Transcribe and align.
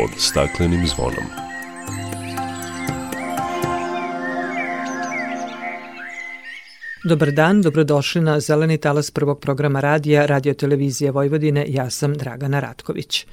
pod 0.00 0.10
staklenim 0.16 0.86
zvonom. 0.86 1.24
Dobar 7.04 7.30
dan, 7.30 7.62
dobrodošli 7.62 8.20
na 8.20 8.40
Zeleni 8.40 8.78
talas 8.78 9.10
prvog 9.10 9.40
programa 9.40 9.80
radija 9.80 10.26
Radio 10.26 10.54
Televizije 10.54 11.10
Vojvodine. 11.10 11.64
Ja 11.68 11.90
sam 11.90 12.14
Dragana 12.14 12.60
Ratković. 12.60 13.26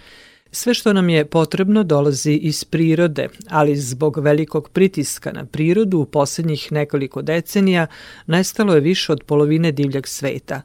Sve 0.57 0.73
što 0.73 0.93
nam 0.93 1.09
je 1.09 1.25
potrebno 1.25 1.83
dolazi 1.83 2.33
iz 2.33 2.63
prirode, 2.63 3.27
ali 3.49 3.75
zbog 3.75 4.17
velikog 4.17 4.69
pritiska 4.69 5.31
na 5.31 5.45
prirodu 5.45 5.97
u 5.99 6.05
poslednjih 6.05 6.71
nekoliko 6.71 7.21
decenija 7.21 7.87
nestalo 8.27 8.73
je 8.73 8.81
više 8.81 9.11
od 9.11 9.23
polovine 9.23 9.71
divljeg 9.71 10.07
sveta. 10.07 10.61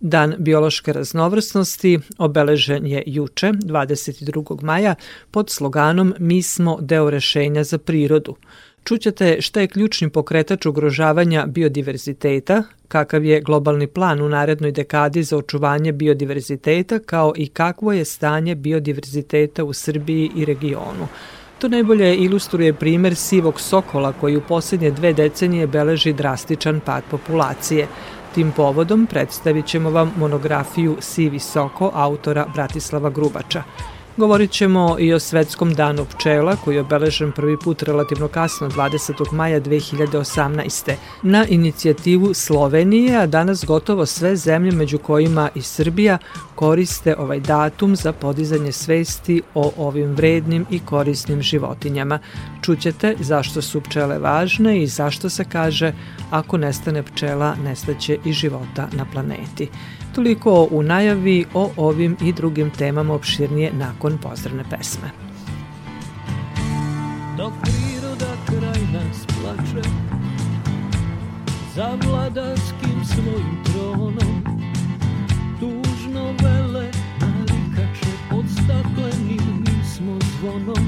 Dan 0.00 0.34
biološke 0.38 0.92
raznovrsnosti 0.92 1.98
obeležen 2.18 2.86
je 2.86 3.02
juče, 3.06 3.46
22. 3.46 4.62
maja, 4.62 4.94
pod 5.30 5.50
sloganom 5.50 6.14
Mi 6.18 6.42
smo 6.42 6.78
deo 6.80 7.10
rešenja 7.10 7.64
za 7.64 7.78
prirodu– 7.78 8.36
Čućete 8.88 9.36
šta 9.40 9.60
je 9.60 9.66
ključni 9.66 10.08
pokretač 10.10 10.66
ugrožavanja 10.66 11.46
biodiverziteta, 11.46 12.62
kakav 12.88 13.24
je 13.24 13.40
globalni 13.40 13.86
plan 13.86 14.20
u 14.20 14.28
narednoj 14.28 14.72
dekadi 14.72 15.22
za 15.22 15.36
očuvanje 15.36 15.92
biodiverziteta, 15.92 16.98
kao 16.98 17.32
i 17.36 17.48
kakvo 17.48 17.92
je 17.92 18.04
stanje 18.04 18.54
biodiverziteta 18.54 19.64
u 19.64 19.72
Srbiji 19.72 20.30
i 20.36 20.44
regionu. 20.44 21.08
To 21.58 21.68
najbolje 21.68 22.16
ilustruje 22.16 22.72
primer 22.72 23.16
sivog 23.16 23.60
sokola 23.60 24.12
koji 24.12 24.36
u 24.36 24.46
poslednje 24.48 24.90
dve 24.90 25.12
decenije 25.12 25.66
beleži 25.66 26.12
drastičan 26.12 26.80
pad 26.80 27.02
populacije. 27.10 27.86
Tim 28.34 28.52
povodom 28.56 29.06
predstavit 29.06 29.66
ćemo 29.66 29.90
vam 29.90 30.12
monografiju 30.16 30.96
Sivi 31.00 31.38
soko 31.38 31.90
autora 31.94 32.46
Bratislava 32.54 33.10
Grubača. 33.10 33.62
Govorit 34.18 34.50
ćemo 34.50 34.96
i 34.98 35.12
o 35.12 35.20
Svetskom 35.20 35.74
danu 35.74 36.04
pčela 36.04 36.56
koji 36.56 36.74
je 36.74 36.80
obeležen 36.80 37.32
prvi 37.32 37.56
put 37.64 37.82
relativno 37.82 38.28
kasno 38.28 38.68
20. 38.68 39.32
maja 39.32 39.60
2018. 39.60 40.94
Na 41.22 41.46
inicijativu 41.46 42.34
Slovenije, 42.34 43.16
a 43.16 43.26
danas 43.26 43.64
gotovo 43.64 44.06
sve 44.06 44.36
zemlje 44.36 44.72
među 44.72 44.98
kojima 44.98 45.48
i 45.54 45.62
Srbija 45.62 46.18
koriste 46.54 47.16
ovaj 47.18 47.40
datum 47.40 47.96
za 47.96 48.12
podizanje 48.12 48.72
svesti 48.72 49.42
o 49.54 49.72
ovim 49.76 50.14
vrednim 50.14 50.66
i 50.70 50.78
korisnim 50.78 51.42
životinjama. 51.42 52.18
Čućete 52.62 53.14
zašto 53.20 53.62
su 53.62 53.80
pčele 53.80 54.18
važne 54.18 54.82
i 54.82 54.86
zašto 54.86 55.30
se 55.30 55.44
kaže 55.44 55.92
ako 56.30 56.56
nestane 56.56 57.02
pčela 57.02 57.54
nestaće 57.64 58.18
i 58.24 58.32
života 58.32 58.88
na 58.92 59.06
planeti. 59.12 59.68
Toliko 60.18 60.68
u 60.70 60.82
najavi 60.82 61.44
o 61.54 61.70
ovim 61.76 62.16
i 62.22 62.32
drugim 62.32 62.70
temama 62.70 63.14
opširnije 63.14 63.72
nakon 63.72 64.18
pozdravne 64.22 64.64
pesme. 64.70 65.10
Dok 67.36 67.52
priroda 67.62 68.32
kraj 68.46 68.82
nas 68.92 69.26
plače 69.26 69.88
Za 71.74 71.98
vladarskim 72.04 73.04
svojim 73.04 73.64
tronom 73.64 74.44
Tužno 75.60 76.24
vele 76.42 76.90
narikače 77.20 78.12
Pod 78.30 78.44
staklenim 78.52 79.64
smo 79.94 80.18
zvonom 80.20 80.87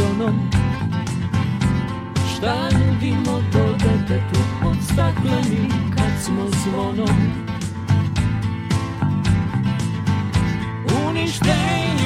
onom. 0.00 0.50
Šta 2.34 2.68
nudimo 2.72 3.42
to 3.52 3.72
detetu 3.72 4.40
pod 4.62 4.76
stakleni 4.92 5.68
kad 5.96 6.24
smo 6.24 6.48
zvonom 6.64 7.16
Uništenju 11.08 12.01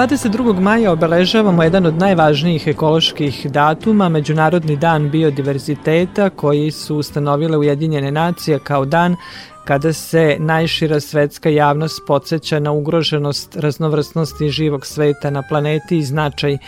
22. 0.00 0.60
maja 0.60 0.92
obeležavamo 0.92 1.62
jedan 1.62 1.86
od 1.86 1.94
najvažnijih 1.94 2.66
ekoloških 2.66 3.46
datuma, 3.50 4.08
Međunarodni 4.08 4.76
dan 4.76 5.10
biodiverziteta, 5.10 6.30
koji 6.30 6.70
su 6.70 6.96
ustanovile 6.96 7.58
Ujedinjene 7.58 8.10
nacije 8.10 8.58
kao 8.58 8.84
dan 8.84 9.16
kada 9.64 9.92
se 9.92 10.36
najšira 10.38 11.00
svetska 11.00 11.48
javnost 11.48 12.02
podsjeća 12.06 12.60
na 12.60 12.72
ugroženost 12.72 13.56
raznovrsnosti 13.56 14.48
živog 14.48 14.86
sveta 14.86 15.30
na 15.30 15.42
planeti 15.48 15.98
i 15.98 16.02
značaj 16.02 16.58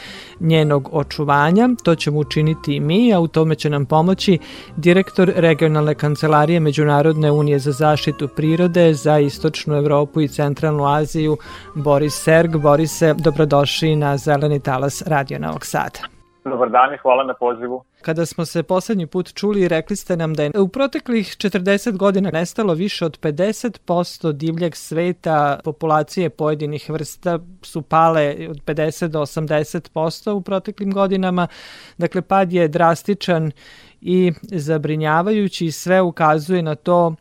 njenog 0.41 0.89
očuvanja. 0.93 1.69
To 1.83 1.95
ćemo 1.95 2.19
učiniti 2.19 2.75
i 2.77 2.81
mi, 2.81 3.15
a 3.15 3.21
u 3.21 3.29
tome 3.29 3.55
će 3.55 3.71
nam 3.71 3.87
pomoći 3.87 4.39
direktor 4.77 5.33
regionalne 5.37 5.95
kancelarije 5.95 6.61
Međunarodne 6.61 7.31
unije 7.31 7.59
za 7.59 7.73
zaštitu 7.73 8.29
prirode 8.29 8.95
za 8.95 9.19
Istočnu 9.19 9.77
Evropu 9.77 10.21
i 10.21 10.29
Centralnu 10.29 10.87
Aziju, 10.87 11.37
Boris 11.75 12.15
Serg. 12.15 12.57
Borise, 12.57 13.15
dobrodošli 13.15 13.97
na 13.97 14.17
Zeleni 14.17 14.61
talas 14.61 15.03
Radio 15.07 15.39
Novog 15.39 15.67
Sada. 15.67 16.12
Dobar 16.45 16.71
dan 16.71 16.95
i 16.95 16.97
hvala 16.97 17.25
na 17.25 17.35
pozivu. 17.35 17.85
Kada 18.01 18.27
smo 18.27 18.45
se 18.45 18.63
poslednji 18.63 19.07
put 19.07 19.35
čuli, 19.35 19.69
rekli 19.69 19.97
ste 19.97 20.17
nam 20.17 20.35
da 20.35 20.43
je 20.43 20.51
u 20.59 20.69
proteklih 20.69 21.27
40 21.27 21.97
godina 21.97 22.31
nestalo 22.31 22.75
više 22.75 23.05
od 23.05 23.21
50% 23.21 24.33
divljeg 24.33 24.77
sveta, 24.77 25.61
populacije 25.65 26.31
pojedinih 26.31 26.91
vrsta 26.91 27.39
su 27.63 27.83
pale 27.83 28.37
od 28.51 28.65
50 28.65 29.07
do 29.07 29.21
80% 29.21 30.31
u 30.31 30.41
proteklim 30.41 30.93
godinama. 30.93 31.47
Dakle, 31.99 32.23
pad 32.23 32.53
je 32.53 32.69
drastičan 32.69 33.53
i 34.01 34.33
zabrinjavajući 34.43 35.67
i 35.67 35.73
sve 35.73 36.01
ukazuje 36.01 36.63
na 36.63 36.75
to 36.75 37.15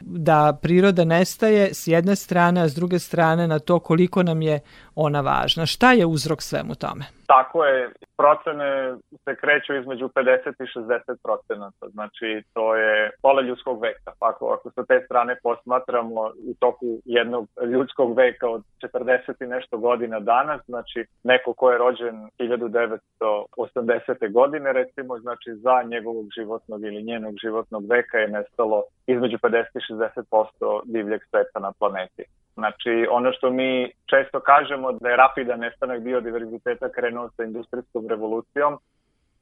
da 0.00 0.58
priroda 0.62 1.04
nestaje 1.04 1.74
s 1.74 1.86
jedne 1.86 2.16
strane, 2.16 2.60
a 2.60 2.68
s 2.68 2.74
druge 2.74 2.98
strane 2.98 3.48
na 3.48 3.58
to 3.58 3.78
koliko 3.78 4.22
nam 4.22 4.42
je 4.42 4.60
ona 4.94 5.20
važna. 5.20 5.66
Šta 5.66 5.92
je 5.92 6.06
uzrok 6.06 6.42
svemu 6.42 6.74
tome? 6.74 7.04
Tako 7.26 7.64
je, 7.64 7.90
procene 8.16 8.96
se 9.24 9.36
kreću 9.36 9.74
između 9.74 10.08
50 10.08 10.62
i 10.64 10.78
60 10.78 11.16
procenata, 11.22 11.88
znači 11.88 12.42
to 12.52 12.76
je 12.76 13.10
pola 13.22 13.42
ljudskog 13.42 13.82
veka. 13.82 14.12
Ako, 14.20 14.46
ako 14.46 14.70
sa 14.70 14.84
te 14.84 15.02
strane 15.04 15.36
posmatramo 15.42 16.20
u 16.50 16.54
toku 16.60 16.86
jednog 17.04 17.48
ljudskog 17.72 18.16
veka 18.16 18.48
od 18.48 18.62
40 18.82 19.44
i 19.44 19.46
nešto 19.46 19.78
godina 19.78 20.20
danas, 20.20 20.60
znači 20.66 21.04
neko 21.24 21.52
ko 21.54 21.70
je 21.70 21.78
rođen 21.78 22.30
1980. 22.38 24.32
godine 24.32 24.72
recimo, 24.72 25.18
znači 25.18 25.54
za 25.54 25.82
njegovog 25.82 26.26
životnog 26.36 26.84
ili 26.84 27.02
njenog 27.02 27.34
životnog 27.42 27.90
veka 27.90 28.18
je 28.18 28.28
nestalo 28.28 28.82
između 29.06 29.38
50 29.38 29.64
i 29.74 29.92
60% 29.92 30.80
divljeg 30.84 31.20
sveta 31.30 31.58
na 31.60 31.72
planeti. 31.78 32.24
Znači, 32.54 33.06
ono 33.10 33.32
što 33.32 33.50
mi 33.50 33.90
često 34.06 34.40
kažemo 34.40 34.92
da 34.92 35.08
je 35.08 35.16
rapidan 35.16 35.60
nestanak 35.60 36.00
biodiverziteta 36.00 36.88
krenuo 36.88 37.30
sa 37.36 37.44
industrijskom 37.44 38.08
revolucijom, 38.08 38.78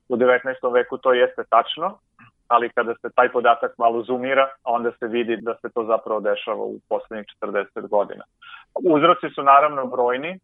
u 0.08 0.16
19. 0.16 0.72
veku 0.72 0.98
to 0.98 1.12
jeste 1.12 1.42
tačno, 1.50 1.98
ali 2.48 2.68
kada 2.68 2.94
se 2.94 3.08
taj 3.14 3.28
podatak 3.28 3.78
malo 3.78 4.02
zoomira, 4.02 4.48
onda 4.64 4.90
se 4.98 5.06
vidi 5.06 5.36
da 5.36 5.54
se 5.54 5.68
to 5.74 5.84
zapravo 5.84 6.20
dešava 6.20 6.62
u 6.62 6.74
poslednjih 6.88 7.26
40 7.42 7.88
godina. 7.88 8.24
Uzroci 8.74 9.30
su 9.34 9.42
naravno 9.42 9.86
brojni, 9.86 10.38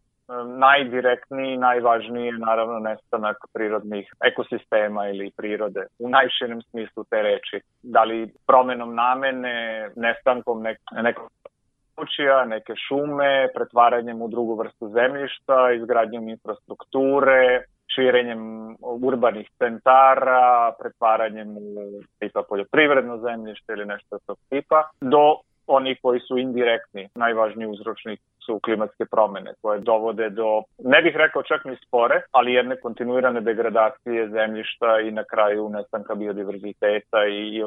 najdirektniji 0.57 1.53
i 1.53 1.57
najvažniji 1.57 2.25
je 2.25 2.37
naravno 2.37 2.79
nestanak 2.79 3.37
prirodnih 3.53 4.13
ekosistema 4.25 5.07
ili 5.07 5.31
prirode 5.37 5.85
u 5.99 6.09
najširem 6.09 6.61
smislu 6.61 7.03
te 7.09 7.21
reči. 7.21 7.61
Da 7.83 8.03
li 8.03 8.33
promenom 8.47 8.95
namene, 8.95 9.89
nestankom 9.95 10.61
nek 10.61 10.77
nekog 10.91 11.31
područja, 12.01 12.45
neke 12.45 12.73
šume, 12.87 13.47
pretvaranjem 13.53 14.21
u 14.21 14.27
drugu 14.27 14.55
vrstu 14.55 14.89
zemljišta, 14.89 15.71
izgradnjom 15.71 16.29
infrastrukture, 16.29 17.63
širenjem 17.95 18.41
urbanih 18.79 19.49
centara, 19.57 20.73
pretvaranjem 20.79 21.57
u 21.57 22.01
tipa 22.19 22.43
poljoprivredno 22.49 23.17
zemljište 23.17 23.73
ili 23.73 23.85
nešto 23.85 24.19
tog 24.25 24.37
tipa, 24.49 24.89
do 25.01 25.35
oni 25.77 25.95
koji 26.01 26.19
su 26.19 26.37
indirektni, 26.37 27.09
najvažniji 27.15 27.67
uzročnik 27.67 28.19
su 28.45 28.59
klimatske 28.59 29.05
promene 29.05 29.53
koje 29.61 29.79
dovode 29.79 30.29
do, 30.29 30.63
ne 30.83 31.01
bih 31.01 31.15
rekao 31.15 31.43
čak 31.43 31.65
ni 31.65 31.75
spore, 31.87 32.21
ali 32.31 32.53
jedne 32.53 32.75
kontinuirane 32.75 33.41
degradacije 33.41 34.29
zemljišta 34.29 34.99
i 34.99 35.11
na 35.11 35.23
kraju 35.23 35.69
nestanka 35.69 36.15
biodiverziteta 36.15 37.25
i, 37.25 37.39
i 37.55 37.63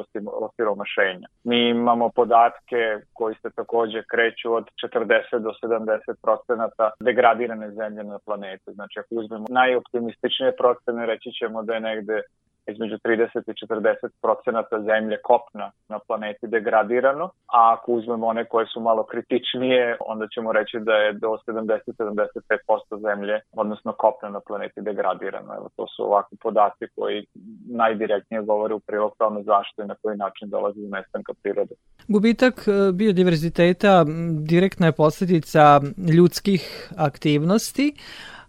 osiromašenja. 0.47 1.27
Mi 1.43 1.69
imamo 1.69 2.09
podatke 2.09 2.81
koji 3.13 3.35
se 3.35 3.49
takođe 3.55 4.03
kreću 4.11 4.53
od 4.53 4.65
40 4.93 5.39
do 5.39 5.51
70 5.63 5.97
procenata 6.21 6.91
degradirane 6.99 7.71
zemlje 7.71 8.03
na 8.03 8.19
planeti. 8.25 8.71
Znači 8.73 8.99
ako 8.99 9.15
uzmemo 9.15 9.45
najoptimističnije 9.49 10.51
procene, 10.57 11.05
reći 11.05 11.29
ćemo 11.39 11.63
da 11.63 11.73
je 11.73 11.79
negde 11.79 12.21
između 12.67 12.95
30 12.95 13.27
i 13.47 13.65
40 13.65 14.09
procenata 14.21 14.81
zemlje 14.81 15.17
kopna 15.23 15.71
na 15.89 15.99
planeti 16.07 16.47
degradirano, 16.47 17.25
a 17.47 17.73
ako 17.73 17.91
uzmemo 17.91 18.27
one 18.27 18.45
koje 18.45 18.65
su 18.73 18.79
malo 18.79 19.03
kritičnije, 19.03 19.97
onda 19.99 20.27
ćemo 20.33 20.51
reći 20.51 20.77
da 20.79 20.93
je 20.93 21.13
do 21.13 21.37
70-75% 21.47 23.01
zemlje, 23.01 23.39
odnosno 23.51 23.91
kopna 23.91 24.29
na 24.29 24.39
planeti 24.47 24.81
degradirano. 24.81 25.53
Evo, 25.57 25.69
to 25.75 25.87
su 25.87 26.03
ovakvi 26.03 26.37
podaci 26.37 26.85
koji 26.95 27.25
najdirektnije 27.67 28.41
govore 28.41 28.73
u 28.73 28.79
prilog 28.79 29.11
tome 29.17 29.43
zašto 29.43 29.81
i 29.81 29.85
na 29.85 29.95
koji 30.01 30.17
način 30.17 30.49
dolazi 30.49 30.79
do 30.81 30.97
nestanka 30.97 31.33
prirode. 31.43 31.75
Gubitak 32.07 32.53
e, 32.67 32.91
biodiverziteta 32.93 34.05
direktna 34.47 34.85
je 34.85 34.91
posledica 34.91 35.81
ljudskih 36.15 36.91
aktivnosti, 36.97 37.93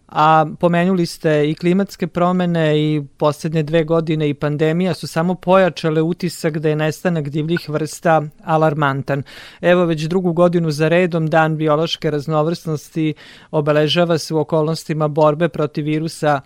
a 0.07 0.45
pomenuli 0.59 1.05
ste 1.05 1.49
i 1.49 1.55
klimatske 1.55 2.07
promene 2.07 2.79
i 2.79 3.03
posljednje 3.17 3.63
dve 3.63 3.83
godine 3.83 4.29
i 4.29 4.33
pandemija 4.33 4.93
su 4.93 5.07
samo 5.07 5.35
pojačale 5.35 6.01
utisak 6.01 6.57
da 6.57 6.69
je 6.69 6.75
nestanak 6.75 7.29
divljih 7.29 7.69
vrsta 7.69 8.21
alarmantan. 8.45 9.23
Evo 9.61 9.85
već 9.85 10.03
drugu 10.03 10.33
godinu 10.33 10.71
za 10.71 10.87
redom 10.87 11.27
Dan 11.27 11.57
biološke 11.57 12.11
raznovrsnosti 12.11 13.13
obeležava 13.51 14.17
se 14.17 14.33
u 14.33 14.39
okolnostima 14.39 15.07
borbe 15.07 15.49
protiv 15.49 15.85
virusa 15.85 16.41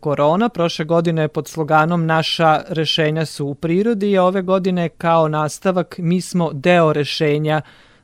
korona. 0.00 0.48
Prošle 0.48 0.84
godine 0.84 1.28
pod 1.28 1.48
sloganom 1.48 2.06
Naša 2.06 2.60
rešenja 2.68 3.26
su 3.26 3.46
u 3.46 3.54
prirodi, 3.54 4.18
a 4.18 4.24
ove 4.24 4.42
godine 4.42 4.88
kao 4.88 5.28
nastavak 5.28 5.98
mi 5.98 6.20
smo 6.20 6.50
deo 6.52 6.92
rešenja 6.92 7.60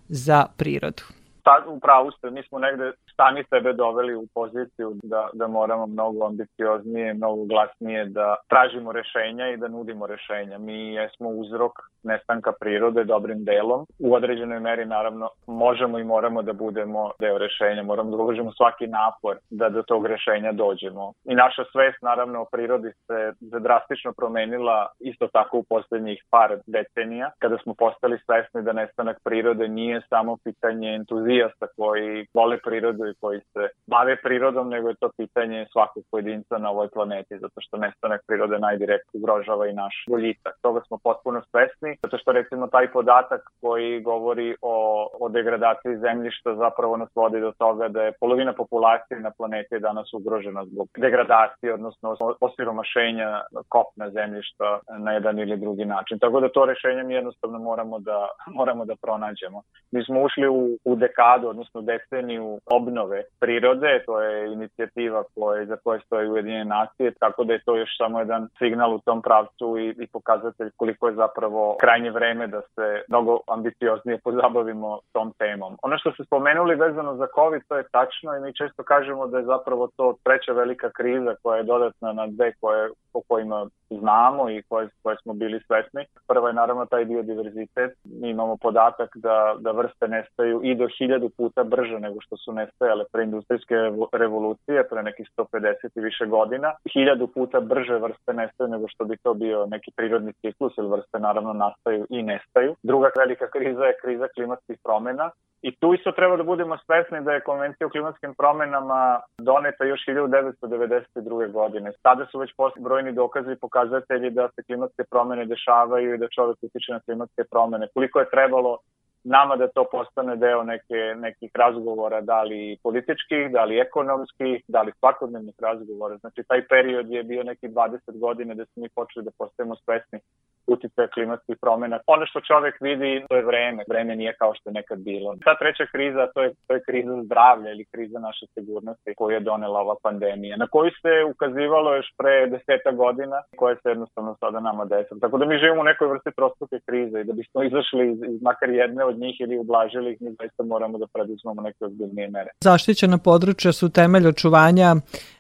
za 0.09 0.47
prirodu. 0.57 1.03
Tako, 1.43 1.71
upravo 1.71 2.11
ste, 2.11 2.31
mi 2.31 2.43
smo 2.43 2.59
negde 2.59 2.93
sami 3.21 3.45
sebe 3.51 3.73
doveli 3.73 4.15
u 4.15 4.27
poziciju 4.35 4.89
da, 5.03 5.29
da 5.33 5.47
moramo 5.47 5.87
mnogo 5.87 6.27
ambicioznije, 6.27 7.15
mnogo 7.15 7.45
glasnije 7.45 8.05
da 8.05 8.37
tražimo 8.49 8.93
rešenja 8.93 9.49
i 9.49 9.57
da 9.57 9.69
nudimo 9.69 10.07
rešenja. 10.07 10.59
Mi 10.59 10.95
jesmo 10.95 11.29
uzrok 11.29 11.73
nestanka 12.03 12.53
prirode 12.61 13.05
dobrim 13.05 13.45
delom. 13.45 13.87
U 13.99 14.15
određenoj 14.15 14.61
meri 14.61 14.87
naravno 14.87 15.29
možemo 15.47 15.99
i 15.99 16.05
moramo 16.05 16.43
da 16.43 16.53
budemo 16.53 17.11
deo 17.21 17.39
rešenja, 17.39 17.83
moramo 17.83 18.11
da 18.11 18.17
uložimo 18.17 18.53
svaki 18.53 18.87
napor 18.87 19.37
da 19.51 19.69
do 19.69 19.83
tog 19.83 20.07
rešenja 20.07 20.53
dođemo. 20.53 21.13
I 21.25 21.35
naša 21.35 21.65
svest 21.73 22.03
naravno 22.03 22.43
o 22.43 22.49
prirodi 22.53 22.93
se 23.07 23.33
drastično 23.41 24.13
promenila 24.13 24.87
isto 25.01 25.29
tako 25.33 25.59
u 25.59 25.63
poslednjih 25.63 26.25
par 26.31 26.59
decenija 26.67 27.31
kada 27.39 27.57
smo 27.63 27.75
postali 27.75 28.19
svesni 28.27 28.63
da 28.63 28.73
nestanak 28.73 29.17
prirode 29.25 29.69
nije 29.69 30.01
samo 30.09 30.37
pitanje 30.45 30.95
entuzijasta 30.95 31.67
koji 31.77 32.27
vole 32.35 32.59
prirodu 32.65 33.10
i 33.11 33.15
koji 33.21 33.41
se 33.41 33.69
bave 33.87 34.17
prirodom, 34.23 34.69
nego 34.69 34.89
je 34.89 35.01
to 35.01 35.11
pitanje 35.17 35.67
svakog 35.73 36.03
pojedinca 36.11 36.59
na 36.59 36.71
ovoj 36.71 36.89
planeti, 36.89 37.39
zato 37.39 37.61
što 37.61 37.77
nestanak 37.77 38.21
prirode 38.27 38.59
najdirekt 38.59 39.09
ugrožava 39.12 39.67
i 39.67 39.73
naš 39.73 39.95
boljitak. 40.09 40.55
Toga 40.62 40.81
smo 40.87 40.99
potpuno 41.05 41.43
svesni, 41.51 41.97
zato 42.03 42.19
što 42.19 42.33
recimo 42.33 42.67
taj 42.67 42.93
podatak 42.93 43.43
koji 43.61 44.00
govori 44.00 44.57
o, 44.62 45.09
o 45.21 45.29
degradaciji 45.29 45.97
zemljišta 45.97 46.55
zapravo 46.55 46.97
nas 46.97 47.09
vodi 47.14 47.40
do 47.40 47.52
toga 47.59 47.88
da 47.88 48.02
je 48.02 48.12
polovina 48.21 48.52
populacije 48.52 49.21
na 49.21 49.31
planeti 49.38 49.79
danas 49.79 50.12
ugrožena 50.12 50.64
zbog 50.64 50.88
degradacije, 50.97 51.75
odnosno 51.75 52.17
osiromašenja 52.40 53.40
kopna 53.69 54.11
zemljišta 54.11 54.79
na 54.99 55.12
jedan 55.12 55.38
ili 55.38 55.57
drugi 55.57 55.85
način. 55.85 56.19
Tako 56.19 56.40
da 56.40 56.49
to 56.49 56.64
rešenje 56.64 57.02
mi 57.02 57.14
jednostavno 57.14 57.59
moramo 57.59 57.99
da, 57.99 58.29
moramo 58.47 58.85
da 58.85 58.95
pronađemo. 59.02 59.62
Mi 59.93 60.05
smo 60.05 60.23
ušli 60.23 60.49
u, 60.49 60.79
u 60.85 60.97
dekadu, 60.97 61.49
odnosno 61.49 61.81
deceniju 61.81 62.59
obnove 62.67 62.89
obnove 62.90 63.23
prirode, 63.40 64.02
to 64.06 64.20
je 64.20 64.52
inicijativa 64.52 65.25
koje, 65.35 65.66
za 65.66 65.76
koje 65.76 66.00
stoje 66.00 66.30
Ujedinjene 66.30 66.64
nacije, 66.64 67.14
tako 67.20 67.44
da 67.44 67.52
je 67.52 67.64
to 67.64 67.76
još 67.76 67.97
samo 67.99 68.18
jedan 68.18 68.49
signal 68.59 68.94
u 68.94 68.99
tom 68.99 69.23
pravcu 69.23 69.78
i, 69.78 69.88
i 69.99 70.06
pokazatelj 70.06 70.70
koliko 70.76 71.09
je 71.09 71.14
zapravo 71.14 71.76
krajnje 71.80 72.11
vreme 72.11 72.47
da 72.47 72.61
se 72.61 73.02
mnogo 73.09 73.38
ambicioznije 73.49 74.18
pozabavimo 74.25 75.00
tom 75.12 75.32
temom. 75.38 75.76
Ono 75.82 75.99
što 75.99 76.12
ste 76.12 76.25
spomenuli 76.25 76.75
vezano 76.75 77.16
za 77.16 77.26
COVID, 77.35 77.62
to 77.68 77.76
je 77.76 77.88
tačno 77.92 78.37
i 78.37 78.40
mi 78.40 78.54
često 78.54 78.82
kažemo 78.82 79.26
da 79.26 79.38
je 79.38 79.44
zapravo 79.44 79.88
to 79.97 80.14
treća 80.25 80.52
velika 80.52 80.90
kriza 80.90 81.35
koja 81.42 81.56
je 81.56 81.62
dodatna 81.73 82.12
na 82.12 82.26
dve 82.26 82.52
koje, 82.61 82.90
o 83.12 83.23
kojima 83.28 83.66
znamo 83.99 84.50
i 84.50 84.62
koje, 84.62 84.88
koje 85.02 85.16
smo 85.23 85.32
bili 85.32 85.61
svesni. 85.66 86.04
Prva 86.28 86.49
je 86.49 86.54
naravno 86.54 86.87
taj 86.87 87.04
biodiverzitet. 87.04 87.92
Mi 88.04 88.30
imamo 88.30 88.56
podatak 88.56 89.16
da, 89.16 89.56
da 89.59 89.70
vrste 89.70 90.09
nestaju 90.09 90.61
i 90.64 90.75
do 90.75 90.88
hiljadu 90.99 91.28
puta 91.37 91.64
brže 91.64 92.00
nego 92.00 92.20
što 92.20 92.37
su 92.37 92.52
nestajale 92.52 93.04
pre 93.12 93.23
industrijske 93.25 93.75
revolucije, 94.12 94.88
pre 94.88 95.02
nekih 95.02 95.28
150 95.37 95.75
i 95.94 96.00
više 96.00 96.26
godina. 96.26 96.73
Hiljadu 96.92 97.26
puta 97.26 97.61
brže 97.61 97.99
vrste 97.99 98.32
nestaju 98.32 98.70
nego 98.70 98.88
što 98.88 99.04
bi 99.04 99.16
to 99.16 99.35
bio 99.35 99.66
neki 99.66 99.90
prirodni 99.97 100.32
ciklus, 100.32 100.73
jer 100.76 100.87
vrste 100.87 101.18
naravno 101.18 101.52
nastaju 101.52 102.06
i 102.11 102.23
nestaju. 102.23 102.75
Druga 102.82 103.11
velika 103.18 103.50
kriza 103.50 103.85
je 103.85 103.99
kriza 104.02 104.28
klimatskih 104.35 104.78
promena 104.85 105.30
I 105.62 105.76
tu 105.76 105.95
isto 105.95 106.12
treba 106.12 106.37
da 106.37 106.43
budemo 106.43 106.79
svesni 106.87 107.25
da 107.25 107.33
je 107.33 107.40
konvencija 107.40 107.87
o 107.87 107.90
klimatskim 107.90 108.35
promenama 108.35 109.21
doneta 109.38 109.85
još 109.85 110.00
1992. 110.07 111.52
godine. 111.52 111.93
Tada 112.02 112.26
su 112.26 112.38
već 112.38 112.55
posle 112.57 112.83
brojni 112.83 113.12
dokazi 113.12 113.52
i 113.52 113.61
pokazatelji 113.61 114.31
da 114.31 114.49
se 114.55 114.62
klimatske 114.62 115.05
promene 115.11 115.45
dešavaju 115.45 116.14
i 116.14 116.19
da 116.19 116.29
čovek 116.29 116.57
utiče 116.62 116.93
na 116.93 117.00
klimatske 117.00 117.45
promene. 117.50 117.88
Koliko 117.95 118.19
je 118.19 118.31
trebalo 118.31 118.79
nama 119.25 119.57
da 119.57 119.69
to 119.69 119.85
postane 119.93 120.37
deo 120.37 120.62
neke, 120.62 121.14
nekih 121.17 121.50
razgovora, 121.55 122.21
da 122.21 122.43
li 122.43 122.79
političkih, 122.83 123.50
da 123.52 123.64
li 123.64 123.79
ekonomskih, 123.79 124.62
da 124.69 124.83
li 124.83 124.93
svakodnevnih 124.99 125.55
razgovora. 125.59 126.17
Znači, 126.17 126.43
taj 126.49 126.67
period 126.69 127.11
je 127.11 127.23
bio 127.23 127.43
neki 127.43 127.69
20 127.69 128.19
godina 128.19 128.55
da 128.55 128.64
smo 128.64 128.83
mi 128.83 128.88
počeli 128.88 129.25
da 129.25 129.31
postajemo 129.38 129.76
svesni 129.76 130.19
uticaja 130.67 131.09
klimatskih 131.09 131.57
promena. 131.61 131.99
Ono 132.07 132.26
što 132.26 132.40
čovek 132.40 132.75
vidi, 132.81 133.25
to 133.29 133.37
je 133.37 133.45
vreme. 133.45 133.85
Vreme 133.88 134.17
nije 134.17 134.33
kao 134.38 134.55
što 134.55 134.71
je 134.71 134.75
nekad 134.75 134.99
bilo. 134.99 135.37
Ta 135.45 135.55
treća 135.59 135.87
kriza, 135.93 136.26
to 136.35 136.43
je, 136.43 136.50
to 136.67 136.75
je 136.75 136.85
kriza 136.88 137.23
zdravlja 137.25 137.71
ili 137.71 137.85
kriza 137.93 138.19
naše 138.19 138.47
sigurnosti 138.55 139.14
koju 139.17 139.35
je 139.35 139.40
donela 139.40 139.81
ova 139.81 139.97
pandemija, 140.02 140.57
na 140.57 140.67
koju 140.67 140.90
se 141.02 141.12
ukazivalo 141.33 141.95
još 141.95 142.09
pre 142.19 142.47
deseta 142.47 142.90
godina, 142.90 143.38
koja 143.57 143.75
se 143.83 143.88
jednostavno 143.88 144.37
sada 144.40 144.61
nama 144.61 144.85
desa. 144.85 145.14
Tako 145.21 145.38
da 145.38 145.45
mi 145.47 145.59
živimo 145.59 145.81
u 145.81 145.90
nekoj 145.90 146.09
vrsti 146.09 146.31
trostruke 146.37 146.76
krize 146.87 147.21
i 147.21 147.25
da 147.25 147.33
bismo 147.33 147.62
izašli 147.62 148.02
iz, 148.12 148.19
iz 148.35 148.43
makar 148.43 148.71
jedne 148.71 149.05
od 149.05 149.17
njih 149.19 149.37
ili 149.40 149.59
ublažili 149.59 150.12
ih, 150.12 150.19
mi 150.21 150.31
zaista 150.38 150.62
moramo 150.62 150.99
da 150.99 151.07
preduzmemo 151.14 151.62
neke 151.62 151.85
ozbiljnije 151.85 152.29
mere. 152.31 152.50
Zaštićena 152.64 153.19
područja 153.19 153.73
su 153.73 153.93
temelj 153.93 154.26
očuvanja 154.29 154.95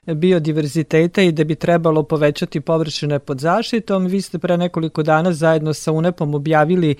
biodiverziteta 0.06 1.22
i 1.22 1.32
da 1.32 1.44
bi 1.44 1.54
trebalo 1.54 2.02
povećati 2.02 2.60
površine 2.60 3.18
pod 3.18 3.38
zaštitom. 3.38 4.06
Vi 4.06 4.20
ste 4.20 4.38
pre 4.38 4.56
nekoliko 4.56 5.02
dana 5.12 5.32
zajedno 5.32 5.74
sa 5.82 5.92
UNEP-om 5.92 6.34
objavili 6.34 6.94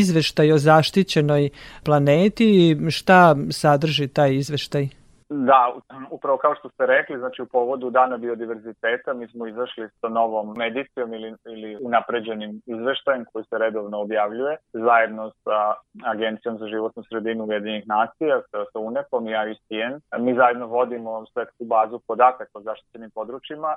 izveštaj 0.00 0.52
o 0.52 0.58
zaštićenoj 0.58 1.48
planeti. 1.84 2.50
Šta 2.90 3.36
sadrži 3.50 4.08
taj 4.08 4.36
izveštaj? 4.42 4.88
Da, 5.30 5.74
upravo 6.10 6.38
kao 6.38 6.54
što 6.54 6.68
ste 6.68 6.86
rekli, 6.86 7.18
znači 7.18 7.42
u 7.42 7.46
povodu 7.46 7.90
Dana 7.90 8.16
biodiverziteta 8.16 9.14
mi 9.14 9.28
smo 9.28 9.46
izašli 9.46 9.88
sa 10.00 10.08
novom 10.08 10.54
medicijom 10.56 11.14
ili, 11.14 11.34
ili 11.46 11.78
unapređenim 11.80 12.60
izveštajem 12.66 13.24
koji 13.32 13.44
se 13.44 13.58
redovno 13.58 14.00
objavljuje 14.00 14.56
zajedno 14.72 15.30
sa 15.44 15.58
Agencijom 16.04 16.58
za 16.58 16.66
životnu 16.66 17.02
sredinu 17.08 17.44
Ujedinjenih 17.44 17.86
nacija, 17.86 18.40
sa, 18.50 18.64
sa 18.72 18.78
UNEP-om 18.78 19.28
i 19.28 19.30
IUCN. 19.30 19.92
Mi 20.24 20.34
zajedno 20.34 20.66
vodimo 20.66 21.26
svetsku 21.32 21.64
bazu 21.64 22.00
podataka 22.06 22.54
o 22.54 22.60
zaštićenim 22.60 23.10
područjima 23.10 23.74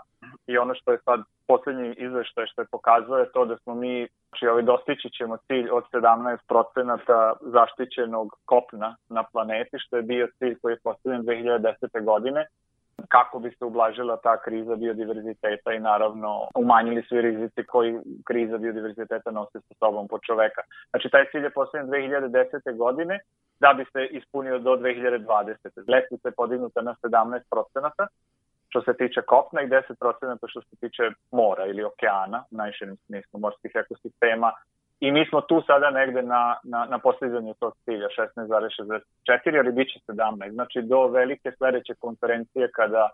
i 0.48 0.58
ono 0.58 0.74
što 0.76 0.92
je 0.92 0.98
sad 1.06 1.20
poslednji 1.48 1.96
izveštaj 1.98 2.46
što 2.46 2.62
je 2.62 2.72
pokazuje 2.72 3.32
to 3.34 3.46
da 3.46 3.58
smo 3.58 3.76
mi, 3.76 4.08
znači 4.30 4.48
ovaj 4.48 4.64
dostići 4.64 5.10
ćemo 5.10 5.38
cilj 5.38 5.70
od 5.72 5.84
17% 5.94 7.34
zaštićenog 7.42 8.28
kopna 8.46 8.96
na 9.10 9.24
planeti, 9.24 9.78
što 9.80 9.98
je 9.98 10.04
bio 10.04 10.28
cilj 10.38 10.56
koji 10.62 10.74
je 10.74 10.80
postavljen 10.84 11.22
2010. 11.22 12.04
godine 12.04 12.46
kako 13.10 13.40
bi 13.40 13.50
se 13.52 13.66
ublažila 13.66 14.18
ta 14.18 14.38
kriza 14.42 14.76
biodiverziteta 14.76 15.74
i 15.74 15.80
naravno 15.80 16.48
umanjili 16.56 17.06
svi 17.10 17.22
rizici 17.22 17.64
koji 17.64 18.00
kriza 18.26 18.58
biodiverziteta 18.58 19.32
nosi 19.32 19.60
sa 19.68 19.74
sobom 19.80 20.08
po 20.08 20.20
čoveka. 20.20 20.62
Znači 20.90 21.10
taj 21.10 21.26
cilj 21.32 21.44
je 21.44 21.50
postavljen 21.50 21.90
2010. 21.90 22.78
godine 22.78 23.20
da 23.60 23.74
bi 23.74 23.86
se 23.94 24.06
ispunio 24.06 24.60
do 24.60 24.72
2020. 24.72 25.56
Lestvica 25.88 26.28
je 26.28 26.38
podignuta 26.38 26.82
na 26.82 26.96
17%, 27.04 28.08
što 28.70 28.82
se 28.82 28.94
tiče 28.98 29.22
kopna 29.22 29.62
i 29.62 29.68
10% 29.68 30.38
što 30.48 30.62
se 30.62 30.76
tiče 30.80 31.04
mora 31.32 31.66
ili 31.66 31.84
okeana, 31.84 32.44
najširem 32.52 32.96
smislu 32.96 33.40
morskih 33.40 33.72
ekosistema. 33.76 34.52
I 35.00 35.12
mi 35.12 35.26
smo 35.30 35.42
tu 35.42 35.62
sada 35.68 35.90
negde 35.90 36.22
na, 36.22 36.58
na, 36.64 36.86
na 36.86 37.00
postizanju 37.00 37.54
tog 37.54 37.74
cilja 37.86 38.08
16,64, 38.18 39.60
ali 39.60 39.72
bit 39.72 39.88
će 39.94 40.00
17. 40.08 40.54
Znači 40.54 40.82
do 40.82 41.08
velike 41.08 41.52
sledeće 41.52 41.94
konferencije 42.00 42.72
kada 42.72 43.10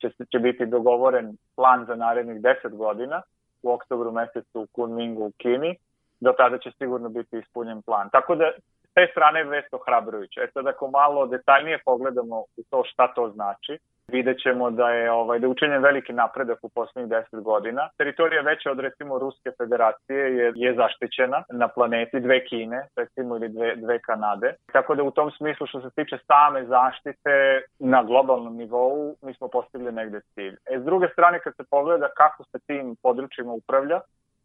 će, 0.00 0.10
će 0.32 0.38
biti 0.38 0.66
dogovoren 0.66 1.36
plan 1.56 1.84
za 1.86 1.94
narednih 1.94 2.40
10 2.40 2.76
godina 2.76 3.22
u 3.62 3.72
oktobru 3.72 4.12
mesecu 4.12 4.60
u 4.60 4.66
Kunmingu 4.72 5.24
u 5.24 5.32
Kini, 5.36 5.76
do 6.20 6.32
tada 6.32 6.58
će 6.58 6.70
sigurno 6.78 7.08
biti 7.08 7.38
ispunjen 7.38 7.82
plan. 7.82 8.08
Tako 8.12 8.34
da 8.34 8.52
s 8.90 8.94
te 8.94 9.08
strane 9.10 9.40
je 9.40 9.44
vest 9.44 9.74
ohrabrujuća. 9.74 10.40
E 10.42 10.50
sad 10.54 10.66
ako 10.66 10.90
malo 10.90 11.26
detaljnije 11.26 11.78
pogledamo 11.84 12.38
u 12.40 12.62
to 12.70 12.82
šta 12.84 13.14
to 13.14 13.30
znači, 13.30 13.78
vidjet 14.08 14.38
ćemo 14.42 14.70
da 14.70 14.90
je 14.90 15.10
ovaj, 15.10 15.38
da 15.38 15.46
je 15.46 15.50
učenjen 15.50 15.82
veliki 15.82 16.12
napredak 16.12 16.58
u 16.62 16.68
poslednjih 16.68 17.12
10 17.12 17.42
godina. 17.42 17.88
Teritorija 17.98 18.42
veća 18.42 18.70
od 18.70 18.80
recimo 18.80 19.18
Ruske 19.18 19.50
federacije 19.58 20.36
je, 20.36 20.52
je 20.54 20.74
zaštićena 20.74 21.42
na 21.52 21.68
planeti, 21.68 22.20
dve 22.20 22.44
Kine, 22.44 22.88
recimo 22.96 23.36
ili 23.36 23.48
dve, 23.48 23.76
dve 23.76 23.98
Kanade. 23.98 24.54
Tako 24.72 24.94
da 24.94 25.02
u 25.02 25.10
tom 25.10 25.30
smislu 25.30 25.66
što 25.66 25.80
se 25.80 25.90
tiče 25.90 26.18
same 26.26 26.66
zaštite 26.66 27.62
na 27.78 28.02
globalnom 28.02 28.56
nivou 28.56 29.16
mi 29.22 29.34
smo 29.34 29.48
postigli 29.48 29.92
negde 29.92 30.20
cilj. 30.34 30.56
E, 30.70 30.78
s 30.80 30.84
druge 30.84 31.08
strane 31.12 31.40
kad 31.40 31.56
se 31.56 31.64
pogleda 31.70 32.08
kako 32.16 32.44
se 32.44 32.58
tim 32.66 32.96
područjima 33.02 33.52
upravlja, 33.52 34.00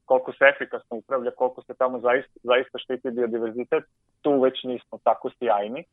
koliko 0.05 0.31
se 0.33 0.45
efikasno 0.55 0.97
upravlja, 0.97 1.31
koliko 1.31 1.61
se 1.61 1.73
tamo 1.73 1.99
zaista, 1.99 2.39
zaista 2.43 2.77
štiti 2.77 3.11
biodiverzitet, 3.11 3.83
tu 4.21 4.41
već 4.41 4.63
nismo 4.63 4.99
tako 5.03 5.29
sjajni. 5.39 5.83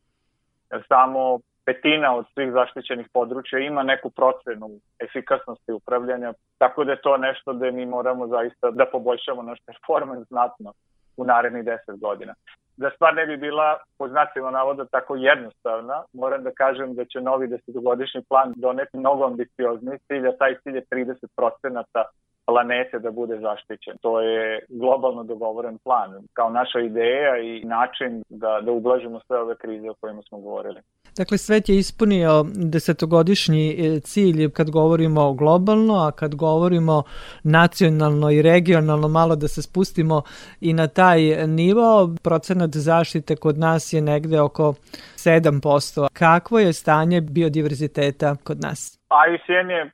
Samo 0.89 1.39
petina 1.69 2.17
od 2.17 2.25
svih 2.35 2.53
zaštićenih 2.53 3.07
područja 3.13 3.59
ima 3.59 3.83
neku 3.83 4.11
procenu 4.11 4.69
efikasnosti 5.07 5.73
upravljanja, 5.73 6.33
tako 6.59 6.85
da 6.85 6.93
je 6.93 7.01
to 7.01 7.17
nešto 7.17 7.53
da 7.53 7.71
mi 7.71 7.87
moramo 7.87 8.27
zaista 8.27 8.71
da 8.71 8.87
poboljšamo 8.93 9.43
naš 9.43 9.59
performans 9.67 10.29
znatno 10.29 10.73
u 11.17 11.25
narednih 11.25 11.65
10 11.65 12.01
godina. 12.01 12.35
Da 12.77 12.91
stvar 12.91 13.15
ne 13.15 13.27
bi 13.27 13.37
bila, 13.37 13.79
po 13.99 14.09
znacima 14.09 14.51
navoda, 14.51 14.85
tako 14.85 15.17
jednostavna, 15.17 16.03
moram 16.13 16.43
da 16.43 16.51
kažem 16.51 16.95
da 16.95 17.05
će 17.05 17.21
novi 17.21 17.47
desetogodišnji 17.49 18.23
plan 18.29 18.53
doneti 18.57 18.97
mnogo 18.99 19.25
ambiciozni 19.25 19.99
cilj, 20.07 20.29
a 20.29 20.37
taj 20.37 20.55
cilj 20.63 20.77
je 20.77 20.85
30% 20.91 22.05
planete 22.49 22.99
da 22.99 23.11
bude 23.11 23.39
zaštićen. 23.41 23.95
To 24.01 24.21
je 24.21 24.65
globalno 24.69 25.23
dogovoren 25.25 25.79
plan, 25.79 26.11
kao 26.33 26.51
naša 26.51 26.81
ideja 26.81 27.33
i 27.39 27.65
način 27.65 28.23
da, 28.29 28.61
da 28.65 28.73
ublažimo 28.73 29.21
sve 29.27 29.41
ove 29.41 29.57
krize 29.57 29.91
o 29.91 29.95
kojima 30.01 30.23
smo 30.29 30.39
govorili. 30.39 30.81
Dakle, 31.17 31.39
svet 31.39 31.69
je 31.69 31.79
ispunio 31.79 32.47
desetogodišnji 32.55 33.71
e, 33.71 34.01
cilj 34.01 34.51
kad 34.51 34.71
govorimo 34.71 35.33
globalno, 35.33 35.95
a 35.95 36.11
kad 36.11 36.35
govorimo 36.35 37.03
nacionalno 37.43 38.31
i 38.31 38.43
regionalno, 38.43 39.09
malo 39.09 39.37
da 39.37 39.49
se 39.49 39.63
spustimo 39.63 40.23
i 40.61 40.73
na 40.73 40.89
taj 40.89 41.47
nivo, 41.47 42.15
procenat 42.23 42.71
zaštite 42.77 43.37
kod 43.37 43.59
nas 43.59 43.93
je 43.93 44.01
negde 44.01 44.41
oko 44.41 44.75
7%. 45.17 46.09
Kakvo 46.13 46.59
je 46.59 46.73
stanje 46.73 47.21
biodiverziteta 47.21 48.37
kod 48.45 48.61
nas? 48.61 48.98
IUCN 49.29 49.71
je 49.71 49.91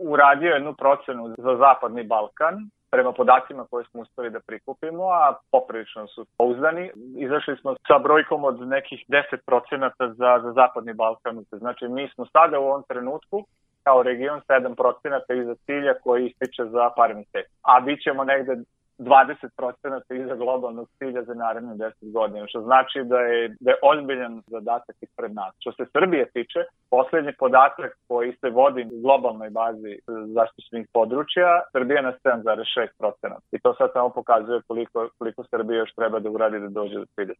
uradio 0.00 0.54
jednu 0.54 0.74
procenu 0.74 1.34
za 1.38 1.56
Zapadni 1.56 2.02
Balkan 2.02 2.70
prema 2.90 3.12
podacima 3.12 3.66
koje 3.70 3.84
smo 3.84 4.00
uspeli 4.00 4.30
da 4.30 4.40
prikupimo, 4.40 5.04
a 5.04 5.34
poprilično 5.50 6.06
su 6.06 6.26
pouzdani. 6.38 6.90
Izašli 7.16 7.56
smo 7.56 7.74
sa 7.88 7.98
brojkom 7.98 8.44
od 8.44 8.60
nekih 8.68 9.04
10% 9.08 9.90
za, 9.98 10.40
za 10.42 10.52
Zapadni 10.52 10.92
Balkan. 10.92 11.44
Znači 11.50 11.88
mi 11.88 12.08
smo 12.14 12.26
sada 12.26 12.60
u 12.60 12.64
ovom 12.64 12.82
trenutku 12.88 13.44
kao 13.82 14.02
region 14.02 14.40
7% 14.48 15.42
iza 15.42 15.54
cilja 15.54 15.94
koji 16.02 16.26
ističe 16.26 16.64
za 16.64 16.90
par 16.96 17.14
meseci. 17.14 17.54
A 17.62 17.80
bit 17.80 18.02
ćemo 18.02 18.24
negde 18.24 18.56
20% 19.02 20.22
iza 20.22 20.34
globalnog 20.34 20.88
cilja 20.98 21.22
za 21.22 21.34
naredne 21.34 21.74
10 21.74 22.12
godina, 22.12 22.46
što 22.46 22.60
znači 22.60 22.98
da 23.04 23.18
je, 23.18 23.56
da 23.60 23.70
je 23.70 23.76
ozbiljan 23.82 24.42
zadatak 24.46 24.96
ispred 25.00 25.34
nas. 25.34 25.54
Što 25.58 25.72
se 25.72 25.84
Srbije 25.92 26.30
tiče, 26.30 26.60
poslednji 26.90 27.32
podatak 27.38 27.98
koji 28.08 28.32
se 28.40 28.50
vodi 28.50 28.82
u 28.92 29.02
globalnoj 29.02 29.50
bazi 29.50 29.98
zaštićenih 30.06 30.86
područja, 30.92 31.62
Srbija 31.72 32.02
na 32.02 32.12
7,6%. 32.24 33.36
I 33.52 33.58
to 33.60 33.74
sad 33.74 33.90
samo 33.92 34.08
pokazuje 34.08 34.60
koliko, 34.68 35.08
koliko 35.18 35.44
Srbija 35.44 35.78
još 35.78 35.94
treba 35.94 36.18
da 36.20 36.30
uradi 36.30 36.60
da 36.60 36.68
dođe 36.68 36.94
do 36.94 37.06
30%. 37.16 37.34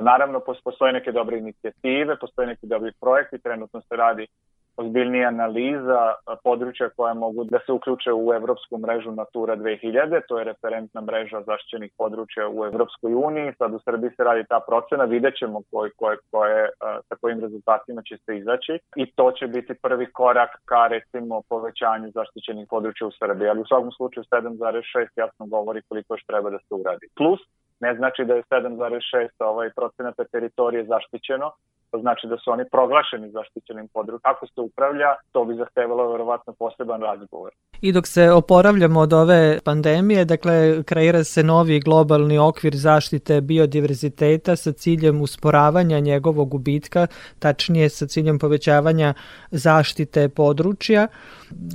Naravno, 0.00 0.40
postoje 0.64 0.92
neke 0.92 1.12
dobre 1.12 1.38
inicijative, 1.38 2.16
postoje 2.16 2.46
neki 2.46 2.66
dobri 2.66 2.92
projekti, 3.00 3.38
trenutno 3.38 3.80
se 3.80 3.96
radi 3.96 4.26
ozbiljnija 4.76 5.28
analiza 5.28 6.14
područja 6.44 6.88
koja 6.96 7.14
mogu 7.14 7.44
da 7.44 7.58
se 7.66 7.72
uključe 7.72 8.12
u 8.12 8.32
evropsku 8.32 8.78
mrežu 8.78 9.12
Natura 9.12 9.56
2000, 9.56 10.20
to 10.28 10.38
je 10.38 10.44
referentna 10.44 11.00
mreža 11.00 11.42
zaštićenih 11.46 11.92
područja 11.98 12.48
u 12.48 12.64
Evropskoj 12.64 13.14
uniji, 13.14 13.52
sad 13.58 13.74
u 13.74 13.80
Srbiji 13.84 14.10
se 14.16 14.24
radi 14.24 14.44
ta 14.48 14.60
procena, 14.68 15.04
vidjet 15.04 15.34
ćemo 15.38 15.60
koje, 15.70 15.90
koje, 15.96 16.16
koje, 16.30 16.68
sa 17.08 17.14
kojim 17.20 17.40
rezultatima 17.40 18.02
će 18.02 18.16
se 18.24 18.36
izaći 18.36 18.78
i 18.96 19.12
to 19.16 19.32
će 19.32 19.46
biti 19.46 19.74
prvi 19.74 20.06
korak 20.12 20.50
ka 20.64 20.86
recimo 20.86 21.42
povećanju 21.48 22.10
zaštićenih 22.14 22.66
područja 22.70 23.06
u 23.06 23.16
Srbiji, 23.18 23.48
ali 23.48 23.60
u 23.60 23.66
svakom 23.66 23.92
slučaju 23.92 24.24
7,6 24.24 25.06
jasno 25.16 25.46
govori 25.46 25.82
koliko 25.88 26.14
još 26.14 26.24
treba 26.24 26.50
da 26.50 26.58
se 26.58 26.74
uradi. 26.74 27.06
Plus, 27.16 27.40
ne 27.80 27.94
znači 27.94 28.24
da 28.24 28.34
je 28.34 28.42
7,6 28.42 29.28
ovaj 29.38 29.70
procenata 29.70 30.24
teritorije 30.24 30.84
zaštićeno, 30.84 31.50
To 31.94 32.00
znači 32.00 32.26
da 32.26 32.36
su 32.36 32.50
oni 32.50 32.64
proglašeni 32.72 33.30
zaštićenim 33.30 33.88
područjem. 33.88 34.20
Kako 34.22 34.46
se 34.46 34.60
upravlja, 34.60 35.14
to 35.32 35.44
bi 35.44 35.54
zahtevalo 35.54 36.12
verovatno 36.12 36.52
poseban 36.52 37.00
razgovor. 37.00 37.50
I 37.80 37.92
dok 37.92 38.06
se 38.06 38.30
oporavljamo 38.30 39.00
od 39.00 39.12
ove 39.12 39.58
pandemije, 39.64 40.24
dakle, 40.24 40.82
kreira 40.82 41.24
se 41.24 41.42
novi 41.42 41.80
globalni 41.80 42.38
okvir 42.38 42.76
zaštite 42.76 43.40
biodiverziteta 43.40 44.56
sa 44.56 44.72
ciljem 44.72 45.22
usporavanja 45.22 46.00
njegovog 46.00 46.48
gubitka, 46.48 47.06
tačnije 47.38 47.88
sa 47.88 48.06
ciljem 48.06 48.38
povećavanja 48.38 49.14
zaštite 49.50 50.28
područja. 50.28 51.08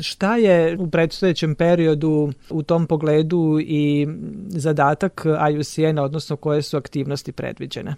Šta 0.02 0.36
je 0.36 0.78
u 0.80 0.90
predstojećem 0.90 1.56
periodu 1.56 2.30
u 2.50 2.64
tom 2.64 2.88
pogledu 2.88 3.58
i 3.60 4.08
zadatak 4.48 5.26
IUCN, 5.54 6.00
odnosno 6.00 6.36
koje 6.36 6.62
su 6.62 6.78
aktivnosti 6.78 7.32
predviđene? 7.32 7.96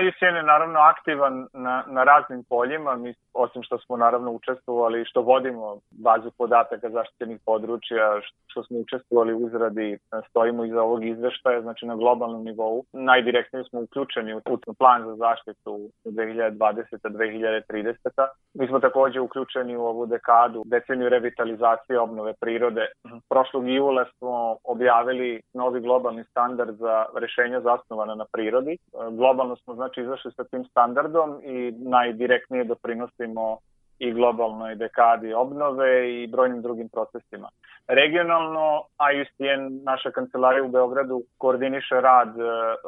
IUCN 0.00 0.36
je 0.36 0.42
naravno 0.42 0.80
aktivan 0.80 1.48
na, 1.52 1.84
na 1.86 2.04
raznim 2.04 2.44
poljima, 2.48 2.96
mi 2.96 3.14
osim 3.34 3.62
što 3.62 3.78
smo 3.78 3.96
naravno 3.96 4.30
učestvovali, 4.30 5.04
što 5.04 5.22
vodimo 5.22 5.78
bazu 5.90 6.30
podataka 6.38 6.90
zaštićenih 6.90 7.40
područja, 7.46 8.20
što 8.46 8.62
smo 8.64 8.78
učestvovali 8.78 9.34
u 9.34 9.46
izradi, 9.46 9.98
stojimo 10.28 10.64
iza 10.64 10.82
ovog 10.82 11.04
izveštaja, 11.04 11.60
znači 11.62 11.86
na 11.86 11.96
globalnom 11.96 12.44
nivou. 12.44 12.84
Najdirektnije 12.92 13.64
smo 13.64 13.80
uključeni 13.80 14.34
u, 14.34 14.40
plan 14.78 15.04
za 15.06 15.14
zaštitu 15.14 15.90
2020-2030. 16.04 17.94
Mi 18.54 18.66
smo 18.66 18.80
takođe 18.80 19.20
uključeni 19.20 19.76
u 19.76 19.82
ovu 19.82 20.06
dekadu, 20.06 20.62
deceniju 20.66 21.08
revitalizacije 21.08 22.00
obnove 22.00 22.34
prirode. 22.40 22.86
Prošlog 23.28 23.68
jula 23.68 24.04
smo 24.18 24.56
objavili 24.64 25.40
novi 25.54 25.80
globalni 25.80 26.24
standard 26.24 26.76
za 26.76 27.04
rešenja 27.16 27.60
zasnovana 27.60 28.14
na 28.14 28.24
prirodi. 28.32 28.78
Globalno 29.10 29.56
smo 29.56 29.74
znači 29.74 30.00
izašli 30.00 30.32
sa 30.32 30.44
tim 30.44 30.64
standardom 30.64 31.40
i 31.44 31.72
najdirektnije 31.72 32.64
more 33.32 33.60
i 33.98 34.12
globalnoj 34.12 34.74
dekadi 34.74 35.32
obnove 35.32 36.14
i 36.14 36.26
brojnim 36.26 36.62
drugim 36.62 36.88
procesima. 36.88 37.48
Regionalno 37.88 38.82
IUCN, 39.14 39.84
naša 39.84 40.10
kancelarija 40.10 40.64
u 40.64 40.68
Beogradu, 40.68 41.22
koordiniše 41.38 42.00
rad 42.00 42.28
e, 42.28 42.42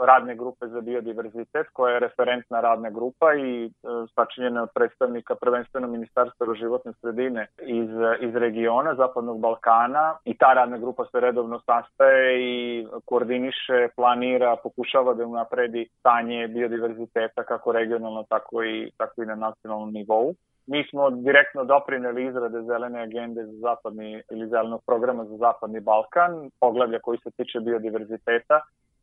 radne 0.06 0.36
grupe 0.36 0.66
za 0.66 0.80
biodiverzitet, 0.80 1.66
koja 1.72 1.94
je 1.94 2.00
referentna 2.00 2.60
radna 2.60 2.90
grupa 2.90 3.34
i 3.34 3.66
e, 3.66 3.70
sačinjena 4.14 4.62
od 4.62 4.68
predstavnika 4.74 5.34
prvenstveno 5.34 5.86
Ministarstva 5.86 6.54
životne 6.54 6.92
sredine 7.00 7.46
iz, 7.62 7.90
iz 8.20 8.34
regiona 8.34 8.94
Zapadnog 8.94 9.40
Balkana 9.40 10.14
i 10.24 10.36
ta 10.38 10.52
radna 10.52 10.78
grupa 10.78 11.04
se 11.04 11.20
redovno 11.20 11.60
sastaje 11.60 12.40
i 12.40 12.86
koordiniše, 13.04 13.88
planira, 13.96 14.56
pokušava 14.62 15.14
da 15.14 15.26
unapredi 15.26 15.88
stanje 15.98 16.48
biodiverziteta 16.48 17.42
kako 17.42 17.72
regionalno, 17.72 18.24
tako 18.28 18.64
i, 18.64 18.90
tako 18.96 19.22
i 19.22 19.26
na 19.26 19.34
nacionalnom 19.34 19.92
nivou. 19.92 20.34
Mi 20.66 20.84
smo 20.90 21.10
direktno 21.10 21.64
doprineli 21.64 22.26
izrade 22.26 22.62
zelene 22.62 23.02
agende 23.02 23.44
za 23.44 23.58
zapadni 23.58 24.22
ili 24.30 24.48
zelenog 24.48 24.82
programa 24.86 25.24
za 25.24 25.36
zapadni 25.36 25.80
Balkan, 25.80 26.50
poglavlja 26.60 26.98
koji 26.98 27.18
se 27.18 27.30
tiče 27.30 27.60
biodiverziteta 27.60 28.60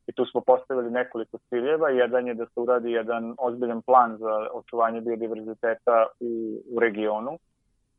i 0.08 0.14
tu 0.14 0.26
smo 0.26 0.42
postavili 0.42 0.92
nekoliko 0.92 1.38
ciljeva. 1.50 1.90
Jedan 1.90 2.28
je 2.28 2.34
da 2.34 2.46
se 2.46 2.60
uradi 2.60 2.92
jedan 2.92 3.36
ozbiljan 3.38 3.82
plan 3.82 4.18
za 4.18 4.48
očuvanje 4.54 5.02
biodiverziteta 5.02 6.06
u, 6.20 6.32
u 6.76 6.80
regionu. 6.80 7.38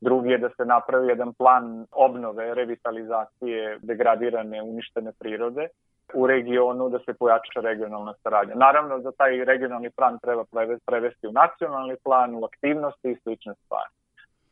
Drugi 0.01 0.31
je 0.31 0.39
da 0.39 0.49
se 0.57 0.65
napravi 0.65 1.09
jedan 1.09 1.35
plan 1.35 1.87
obnove, 1.93 2.55
revitalizacije 2.55 3.79
degradirane, 3.83 4.63
uništene 4.63 5.13
prirode 5.19 5.69
u 6.15 6.27
regionu 6.27 6.89
da 6.89 6.99
se 6.99 7.15
pojača 7.15 7.61
regionalna 7.61 8.15
saradnja. 8.23 8.55
Naravno 8.55 8.99
da 8.99 9.13
taj 9.13 9.45
regionalni 9.45 9.91
plan 9.91 10.19
treba 10.19 10.45
prevesti 10.87 11.27
u 11.27 11.33
nacionalni 11.33 11.97
plan, 12.05 12.35
u 12.35 12.45
aktivnosti 12.45 13.11
i 13.11 13.17
slične 13.23 13.55
stvari. 13.55 13.91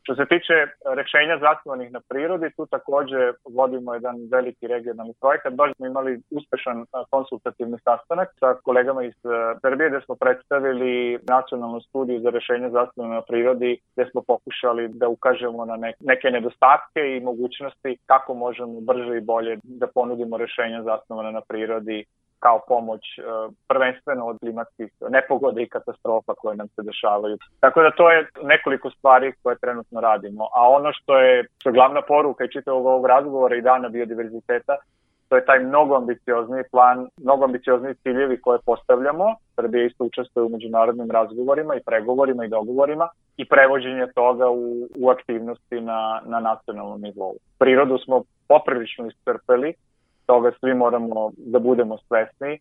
Što 0.03 0.15
se 0.15 0.25
tiče 0.25 0.53
rešenja 0.99 1.37
zasnovanih 1.45 1.91
na 1.91 2.01
prirodi, 2.09 2.55
tu 2.57 2.65
takođe 2.65 3.21
vodimo 3.57 3.93
jedan 3.93 4.15
veliki 4.31 4.67
regionalni 4.67 5.13
projekat. 5.21 5.53
Baš 5.53 5.71
smo 5.75 5.85
imali 5.87 6.21
uspešan 6.31 6.85
konsultativni 7.09 7.77
sastanak 7.83 8.29
sa 8.39 8.55
kolegama 8.63 9.03
iz 9.03 9.13
Srbije 9.61 9.89
gde 9.89 10.01
smo 10.05 10.15
predstavili 10.15 11.19
nacionalnu 11.27 11.81
studiju 11.81 12.19
za 12.19 12.29
rešenje 12.29 12.69
zasnovane 12.69 13.15
na 13.15 13.21
prirodi 13.21 13.79
gde 13.93 14.05
smo 14.11 14.21
pokušali 14.27 14.87
da 14.87 15.07
ukažemo 15.07 15.65
na 15.65 15.77
neke 15.99 16.27
nedostatke 16.31 17.01
i 17.17 17.23
mogućnosti 17.23 17.97
kako 18.05 18.33
možemo 18.33 18.81
brže 18.81 19.17
i 19.17 19.27
bolje 19.31 19.57
da 19.63 19.87
ponudimo 19.87 20.37
rešenja 20.37 20.83
zasnovane 20.83 21.31
na 21.31 21.41
prirodi 21.49 22.05
kao 22.45 22.59
pomoć 22.67 23.03
e, 23.17 23.21
prvenstveno 23.67 24.25
od 24.25 24.39
klimatskih 24.39 24.89
nepogoda 25.09 25.61
i 25.61 25.69
katastrofa 25.75 26.33
koje 26.41 26.55
nam 26.55 26.67
se 26.67 26.81
dešavaju. 26.89 27.37
Tako 27.59 27.81
da 27.81 27.91
to 27.91 28.11
je 28.11 28.27
nekoliko 28.43 28.89
stvari 28.89 29.33
koje 29.43 29.55
trenutno 29.63 30.01
radimo. 30.01 30.43
A 30.55 30.69
ono 30.69 30.89
što 30.93 31.17
je, 31.19 31.47
što 31.59 31.69
je 31.69 31.73
glavna 31.73 32.01
poruka 32.01 32.43
i 32.43 32.51
čitavog 32.51 32.85
ovog 32.85 33.05
razgovora 33.05 33.55
i 33.55 33.61
dana 33.61 33.89
biodiverziteta, 33.89 34.75
to 35.29 35.37
je 35.37 35.45
taj 35.45 35.59
mnogo 35.59 35.95
ambiciozni 35.95 36.63
plan, 36.71 37.07
mnogo 37.17 37.45
ambiciozni 37.45 37.95
ciljevi 37.95 38.41
koje 38.41 38.59
postavljamo. 38.65 39.35
Srbija 39.55 39.85
isto 39.85 40.03
učestvuje 40.03 40.45
u 40.45 40.49
međunarodnim 40.49 41.11
razgovorima 41.11 41.75
i 41.75 41.83
pregovorima 41.85 42.45
i 42.45 42.53
dogovorima 42.57 43.09
i 43.37 43.45
prevođenje 43.45 44.07
toga 44.15 44.49
u, 44.49 44.87
u 44.97 45.09
aktivnosti 45.09 45.81
na, 45.81 46.21
na 46.25 46.39
nacionalnom 46.39 47.01
nivou. 47.01 47.35
Prirodu 47.59 47.97
smo 47.97 48.23
poprilično 48.47 49.07
iscrpeli, 49.07 49.73
toga 50.25 50.51
svi 50.59 50.73
moramo 50.73 51.31
da 51.37 51.59
budemo 51.59 51.97
svesni 51.97 52.59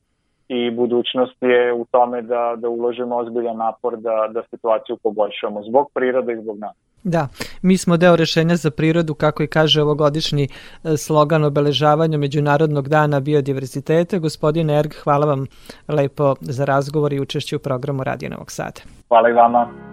i 0.49 0.71
budućnost 0.71 1.37
je 1.41 1.73
u 1.73 1.85
tome 1.91 2.23
da, 2.23 2.55
da 2.57 2.69
uložimo 2.69 3.17
ozbiljan 3.17 3.57
napor 3.57 3.97
da, 3.97 4.29
da 4.31 4.43
situaciju 4.51 4.97
poboljšamo 5.03 5.63
zbog 5.63 5.91
prirode 5.95 6.33
i 6.33 6.43
zbog 6.43 6.59
nas. 6.59 6.77
Da, 7.05 7.29
mi 7.63 7.77
smo 7.79 7.97
deo 7.97 8.17
rešenja 8.17 8.57
za 8.57 8.71
prirodu, 8.71 9.15
kako 9.15 9.43
i 9.43 9.47
kaže 9.47 9.83
ovogodišnji 9.83 10.45
e, 10.45 10.97
slogan 10.97 11.45
obeležavanja 11.45 12.19
Međunarodnog 12.19 12.89
dana 12.89 13.21
biodiverziteta. 13.21 14.19
Gospodine 14.19 14.79
Erg, 14.79 14.93
hvala 15.05 15.27
vam 15.27 15.47
lepo 15.89 16.35
za 16.41 16.65
razgovor 16.65 17.13
i 17.13 17.21
učešću 17.21 17.57
u 17.57 17.59
programu 17.59 18.05
Radio 18.05 18.31
Novog 18.31 18.51
Sada. 18.51 18.81
Hvala 19.09 19.29
i 19.29 19.33
vama. 19.33 19.92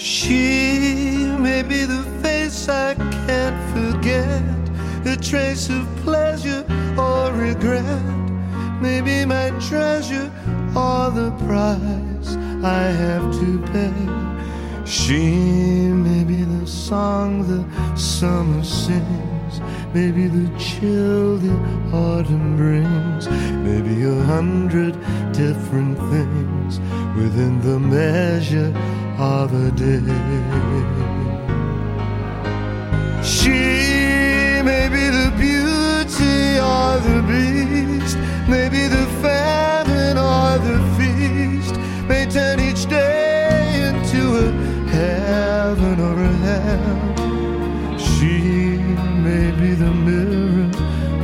She 0.00 1.26
may 1.38 1.62
be 1.62 1.84
the 1.84 2.02
face 2.22 2.70
I 2.70 2.94
can't 2.94 3.60
forget, 3.74 4.42
a 5.04 5.14
trace 5.14 5.68
of 5.68 5.86
pleasure 5.96 6.64
or 6.96 7.30
regret. 7.34 7.84
Maybe 8.80 9.26
my 9.26 9.50
treasure 9.60 10.32
or 10.74 11.10
the 11.10 11.30
price 11.44 12.34
I 12.64 12.84
have 12.84 13.30
to 13.40 13.58
pay. 13.74 14.86
She 14.86 15.92
may 15.92 16.24
be 16.24 16.44
the 16.44 16.66
song 16.66 17.46
the 17.46 17.62
summer 17.94 18.64
sings, 18.64 19.60
maybe 19.92 20.28
the 20.28 20.48
chill 20.58 21.36
the 21.36 21.52
autumn 21.92 22.56
brings, 22.56 23.28
maybe 23.28 24.04
a 24.04 24.24
hundred 24.24 24.94
different 25.34 25.98
things 26.10 26.80
within 27.16 27.60
the 27.60 27.78
measure 27.78 28.72
of 29.18 29.52
a 29.52 29.70
day. 29.72 30.00
She 33.22 34.62
may 34.70 34.88
be 34.88 35.04
the 35.18 35.32
beauty 35.36 36.58
or 36.58 36.98
the 37.08 37.20
beast, 37.30 38.16
maybe 38.48 38.86
the 38.86 39.06
famine 39.22 40.16
or 40.18 40.58
the 40.68 40.78
feast, 40.96 41.74
may 42.08 42.26
turn 42.26 42.60
each 42.60 42.86
day 42.86 43.88
into 43.88 44.22
a 44.46 44.52
heaven 44.90 46.00
or 46.00 46.16
a 46.22 46.32
hell. 46.46 47.98
She 47.98 48.78
may 49.26 49.50
be 49.50 49.74
the 49.74 49.92
mirror 49.92 50.70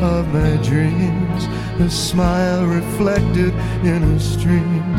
of 0.02 0.28
my 0.34 0.56
dreams, 0.62 1.44
a 1.80 1.88
smile 1.88 2.66
reflected 2.66 3.54
in 3.84 4.02
a 4.02 4.20
stream 4.20 4.95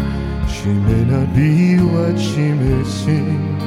she 0.68 0.74
may 0.74 1.06
not 1.06 1.34
be 1.34 1.78
what 1.80 2.20
she 2.20 2.52
may 2.52 2.84
seem 2.84 3.58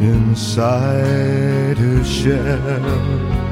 inside 0.00 1.76
her 1.76 2.02
shell. 2.04 3.51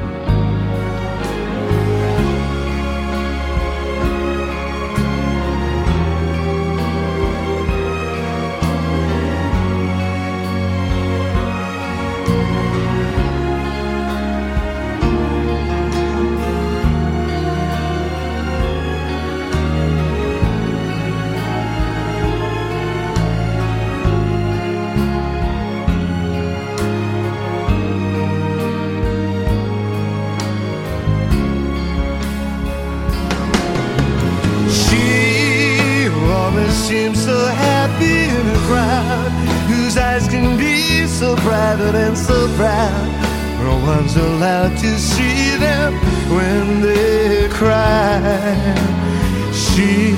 Private 41.37 41.95
and 41.95 42.17
so 42.17 42.47
proud. 42.55 43.07
No 43.63 43.77
one's 43.85 44.15
allowed 44.15 44.77
to 44.77 44.97
see 44.97 45.55
them 45.57 45.93
when 46.35 46.81
they 46.81 47.47
cry. 47.49 48.19
She 49.53 50.13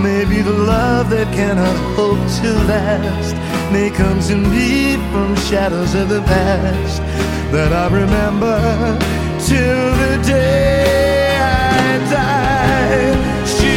may 0.00 0.24
be 0.24 0.42
the 0.42 0.52
love 0.52 1.10
that 1.10 1.28
cannot 1.34 1.76
hope 1.96 2.24
to 2.40 2.50
last. 2.70 3.34
May 3.72 3.90
come 3.90 4.20
to 4.30 4.36
me 4.36 4.96
from 5.10 5.34
shadows 5.36 5.94
of 5.94 6.08
the 6.08 6.22
past 6.22 7.02
that 7.52 7.72
I 7.72 7.86
remember 7.88 8.58
till 9.48 9.86
the 10.02 10.14
day 10.24 11.36
I 11.36 11.98
die. 12.16 13.16
She 13.56 13.76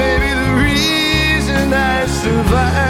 may 0.00 0.16
be 0.24 0.30
the 0.42 0.52
reason 0.66 1.72
I 1.72 2.06
survive, 2.06 2.89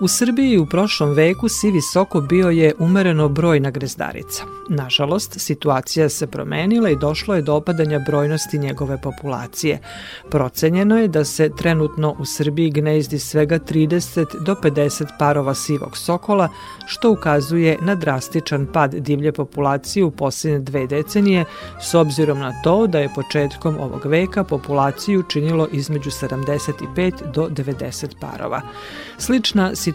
U 0.00 0.08
Srbiji 0.08 0.58
u 0.58 0.66
prošlom 0.66 1.12
veku 1.12 1.48
sivi 1.48 1.80
soko 1.80 2.20
bio 2.20 2.50
je 2.50 2.74
umereno 2.78 3.28
brojna 3.28 3.70
grezdarica. 3.70 4.44
Nažalost, 4.68 5.40
situacija 5.40 6.08
se 6.08 6.26
promenila 6.26 6.90
i 6.90 6.96
došlo 6.96 7.34
je 7.34 7.42
do 7.42 7.54
opadanja 7.54 7.98
brojnosti 7.98 8.58
njegove 8.58 9.00
populacije. 9.02 9.78
Procenjeno 10.30 10.98
je 10.98 11.08
da 11.08 11.24
se 11.24 11.50
trenutno 11.56 12.16
u 12.18 12.24
Srbiji 12.24 12.70
gnezdi 12.70 13.18
svega 13.18 13.58
30 13.58 14.26
do 14.40 14.54
50 14.54 15.06
parova 15.18 15.54
sivog 15.54 15.96
sokola, 15.96 16.48
što 16.86 17.10
ukazuje 17.10 17.78
na 17.80 17.94
drastičan 17.94 18.66
pad 18.72 18.94
divlje 18.94 19.32
populacije 19.32 20.04
u 20.04 20.10
posljednje 20.10 20.58
dve 20.58 20.86
decenije, 20.86 21.44
s 21.80 21.94
obzirom 21.94 22.38
na 22.38 22.62
to 22.62 22.86
da 22.86 22.98
je 22.98 23.14
početkom 23.14 23.76
ovog 23.80 24.06
veka 24.06 24.44
populaciju 24.44 25.22
činilo 25.22 25.68
između 25.72 26.10
75 26.10 27.32
do 27.32 27.48
90 27.48 28.06
parova. 28.20 28.60
Slična 29.18 29.74
situacija 29.74 29.93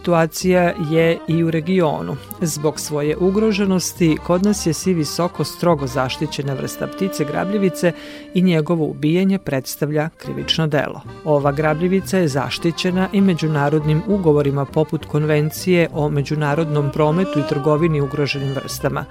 je 0.90 1.18
i 1.28 1.44
u 1.44 1.50
regionu. 1.50 2.16
Zbog 2.40 2.80
svoje 2.80 3.16
ugroženosti, 3.16 4.16
kod 4.26 4.44
nas 4.44 4.66
je 4.66 4.72
sivi 4.72 5.04
soko 5.04 5.44
strogo 5.44 5.86
zaštićena 5.86 6.54
vrsta 6.54 6.86
ptice 6.86 7.24
grabljivice 7.24 7.92
i 8.34 8.42
njegovo 8.42 8.84
ubijanje 8.84 9.38
predstavlja 9.38 10.08
krivično 10.16 10.66
delo. 10.66 11.00
Ova 11.24 11.52
grabljivica 11.52 12.18
je 12.18 12.28
zaštićena 12.28 13.08
i 13.12 13.20
međunarodnim 13.20 14.02
ugovorima 14.08 14.64
poput 14.64 15.04
konvencije 15.04 15.88
o 15.92 16.08
međunarodnom 16.08 16.90
prometu 16.92 17.38
i 17.38 17.48
trgovini 17.48 18.00
ugroženim 18.00 18.54
vrstama. 18.54 19.04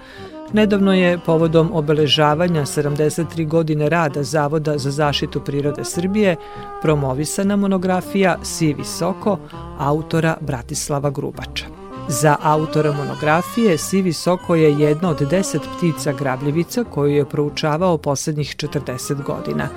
Nedavno 0.53 0.93
je 0.93 1.19
povodom 1.25 1.69
obeležavanja 1.73 2.61
73 2.61 3.47
godine 3.47 3.89
rada 3.89 4.23
Zavoda 4.23 4.77
za 4.77 4.91
zaštitu 4.91 5.41
prirode 5.41 5.85
Srbije 5.85 6.35
promovisana 6.81 7.55
monografija 7.55 8.37
Sivi 8.43 8.83
Soko 8.83 9.37
autora 9.77 10.37
Bratislava 10.41 11.09
Grubača. 11.09 11.65
Za 12.07 12.35
autora 12.43 12.91
monografije 12.91 13.77
Sivi 13.77 14.13
Soko 14.13 14.55
je 14.55 14.79
jedna 14.79 15.09
od 15.09 15.27
deset 15.29 15.61
ptica 15.77 16.13
grabljivica 16.13 16.83
koju 16.83 17.15
je 17.15 17.25
proučavao 17.25 17.97
poslednjih 17.97 18.55
40 18.55 19.23
godina. 19.23 19.67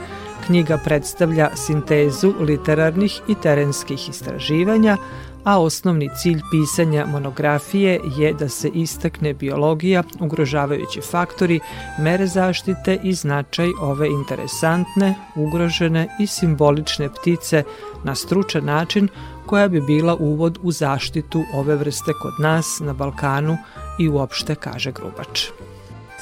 Knjiga 0.47 0.79
predstavlja 0.85 1.51
sintezu 1.57 2.33
literarnih 2.41 3.21
i 3.29 3.35
terenskih 3.35 4.09
istraživanja, 4.09 4.97
a 5.45 5.61
osnovni 5.61 6.09
cilj 6.23 6.41
pisanja 6.51 7.07
monografije 7.07 8.01
je 8.17 8.33
da 8.33 8.49
se 8.49 8.69
istakne 8.69 9.35
biologija, 9.35 10.03
ugrožavajući 10.21 11.01
faktori, 11.01 11.61
mere 11.99 12.27
zaštite 12.27 12.99
i 13.03 13.13
značaj 13.13 13.69
ove 13.81 14.09
interesantne, 14.09 15.15
ugrožene 15.37 16.09
i 16.21 16.27
simbolične 16.27 17.09
ptice 17.09 17.63
na 18.05 18.15
stručan 18.15 18.65
način 18.65 19.09
koja 19.47 19.69
bi 19.69 19.81
bila 19.81 20.17
uvod 20.17 20.59
u 20.63 20.73
zaštitu 20.73 21.43
ove 21.55 21.77
vrste 21.77 22.13
kod 22.23 22.33
nas, 22.41 22.81
na 22.81 22.93
Balkanu 22.93 23.57
i 23.99 24.09
uopšte, 24.09 24.55
kaže 24.55 24.93
Grubač. 24.93 25.49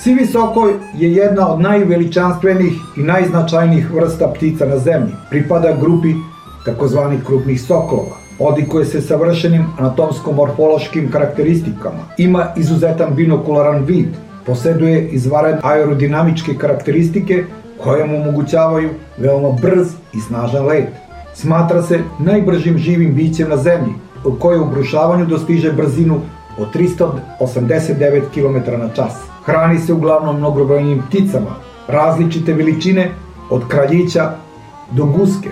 Sivi 0.03 0.27
sokoj 0.27 0.75
je 0.95 1.13
jedna 1.13 1.49
od 1.49 1.61
najveličanstvenih 1.61 2.73
i 2.97 3.03
najznačajnijih 3.03 3.91
vrsta 3.91 4.33
ptica 4.35 4.67
na 4.67 4.79
zemlji. 4.79 5.13
Pripada 5.31 5.77
grupi 5.81 6.15
takozvanih 6.65 7.21
krupnih 7.27 7.61
sokolova. 7.61 8.20
Odikuje 8.41 8.85
se 8.85 9.01
savršenim 9.01 9.67
anatomsko-morfološkim 9.79 11.11
karakteristikama. 11.13 12.05
Ima 12.19 12.47
izuzetan 12.57 13.15
binokularan 13.15 13.85
vid. 13.85 14.09
Poseduje 14.47 15.09
izvaren 15.09 15.59
aerodinamičke 15.63 16.55
karakteristike 16.55 17.45
koje 17.83 18.05
mu 18.05 18.17
omogućavaju 18.17 18.91
veoma 19.19 19.51
brz 19.63 19.89
i 20.15 20.21
snažan 20.21 20.67
let. 20.67 20.89
Smatra 21.35 21.83
se 21.83 22.01
najbržim 22.19 22.79
živim 22.79 23.15
bićem 23.15 23.49
na 23.49 23.57
zemlji, 23.57 23.93
koje 24.39 24.61
u 24.61 24.71
brušavanju 24.71 25.27
dostiže 25.27 25.73
brzinu 25.73 26.21
od 26.59 26.75
389 26.75 28.23
km 28.35 28.81
na 28.81 28.89
čas. 28.89 29.13
Hrani 29.45 29.79
se 29.79 29.93
uglavnom 29.93 30.37
mnogobrojnim 30.37 31.03
pticama, 31.09 31.55
različite 31.89 32.53
veličine 32.53 33.11
od 33.51 33.69
kraljića 33.69 34.31
do 34.91 35.05
guske, 35.05 35.51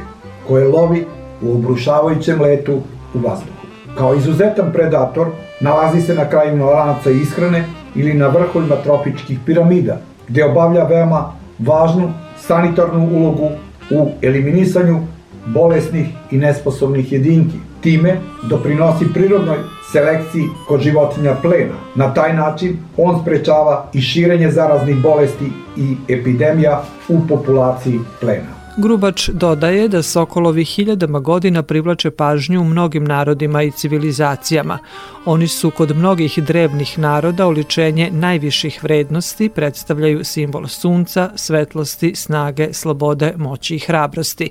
koje 0.48 0.68
lovi 0.68 1.07
u 1.42 1.55
obrušavajućem 1.55 2.40
letu 2.40 2.81
u 3.14 3.18
vazduhu. 3.18 3.59
Kao 3.98 4.14
izuzetan 4.14 4.72
predator 4.72 5.27
nalazi 5.61 6.01
se 6.01 6.14
na 6.14 6.29
krajima 6.31 6.64
lanaca 6.64 7.11
ishrane 7.11 7.64
ili 7.94 8.14
na 8.14 8.27
vrhovima 8.27 8.77
tropičkih 8.77 9.38
piramida, 9.46 10.01
gde 10.29 10.44
obavlja 10.44 10.85
veoma 10.85 11.33
važnu 11.59 12.12
sanitarnu 12.38 13.09
ulogu 13.12 13.51
u 13.90 14.11
eliminisanju 14.22 15.01
bolesnih 15.46 16.07
i 16.31 16.37
nesposobnih 16.37 17.12
jedinki. 17.12 17.57
Time 17.81 18.16
doprinosi 18.51 19.12
prirodnoj 19.14 19.57
selekciji 19.92 20.44
kod 20.68 20.81
životinja 20.81 21.35
plena. 21.42 21.74
Na 21.94 22.14
taj 22.14 22.35
način 22.37 22.79
on 22.96 23.20
sprečava 23.22 23.87
i 23.92 24.01
širenje 24.01 24.51
zaraznih 24.51 25.03
bolesti 25.03 25.53
i 25.77 25.96
epidemija 26.09 26.83
u 27.09 27.27
populaciji 27.29 28.01
plena. 28.20 28.58
Grubač 28.80 29.28
dodaje 29.28 29.88
da 29.88 30.02
sokolovi 30.02 30.64
hiljadama 30.64 31.20
godina 31.20 31.62
privlače 31.62 32.10
pažnju 32.10 32.60
u 32.60 32.64
mnogim 32.64 33.04
narodima 33.04 33.62
i 33.62 33.70
civilizacijama. 33.70 34.78
Oni 35.24 35.48
su 35.48 35.70
kod 35.70 35.96
mnogih 35.96 36.38
drevnih 36.38 36.98
naroda 36.98 37.46
oličenje 37.46 38.10
najviših 38.12 38.84
vrednosti, 38.84 39.48
predstavljaju 39.48 40.24
simbol 40.24 40.66
sunca, 40.66 41.30
svetlosti, 41.36 42.14
snage, 42.14 42.68
slobode, 42.72 43.34
moći 43.36 43.76
i 43.76 43.78
hrabrosti. 43.78 44.50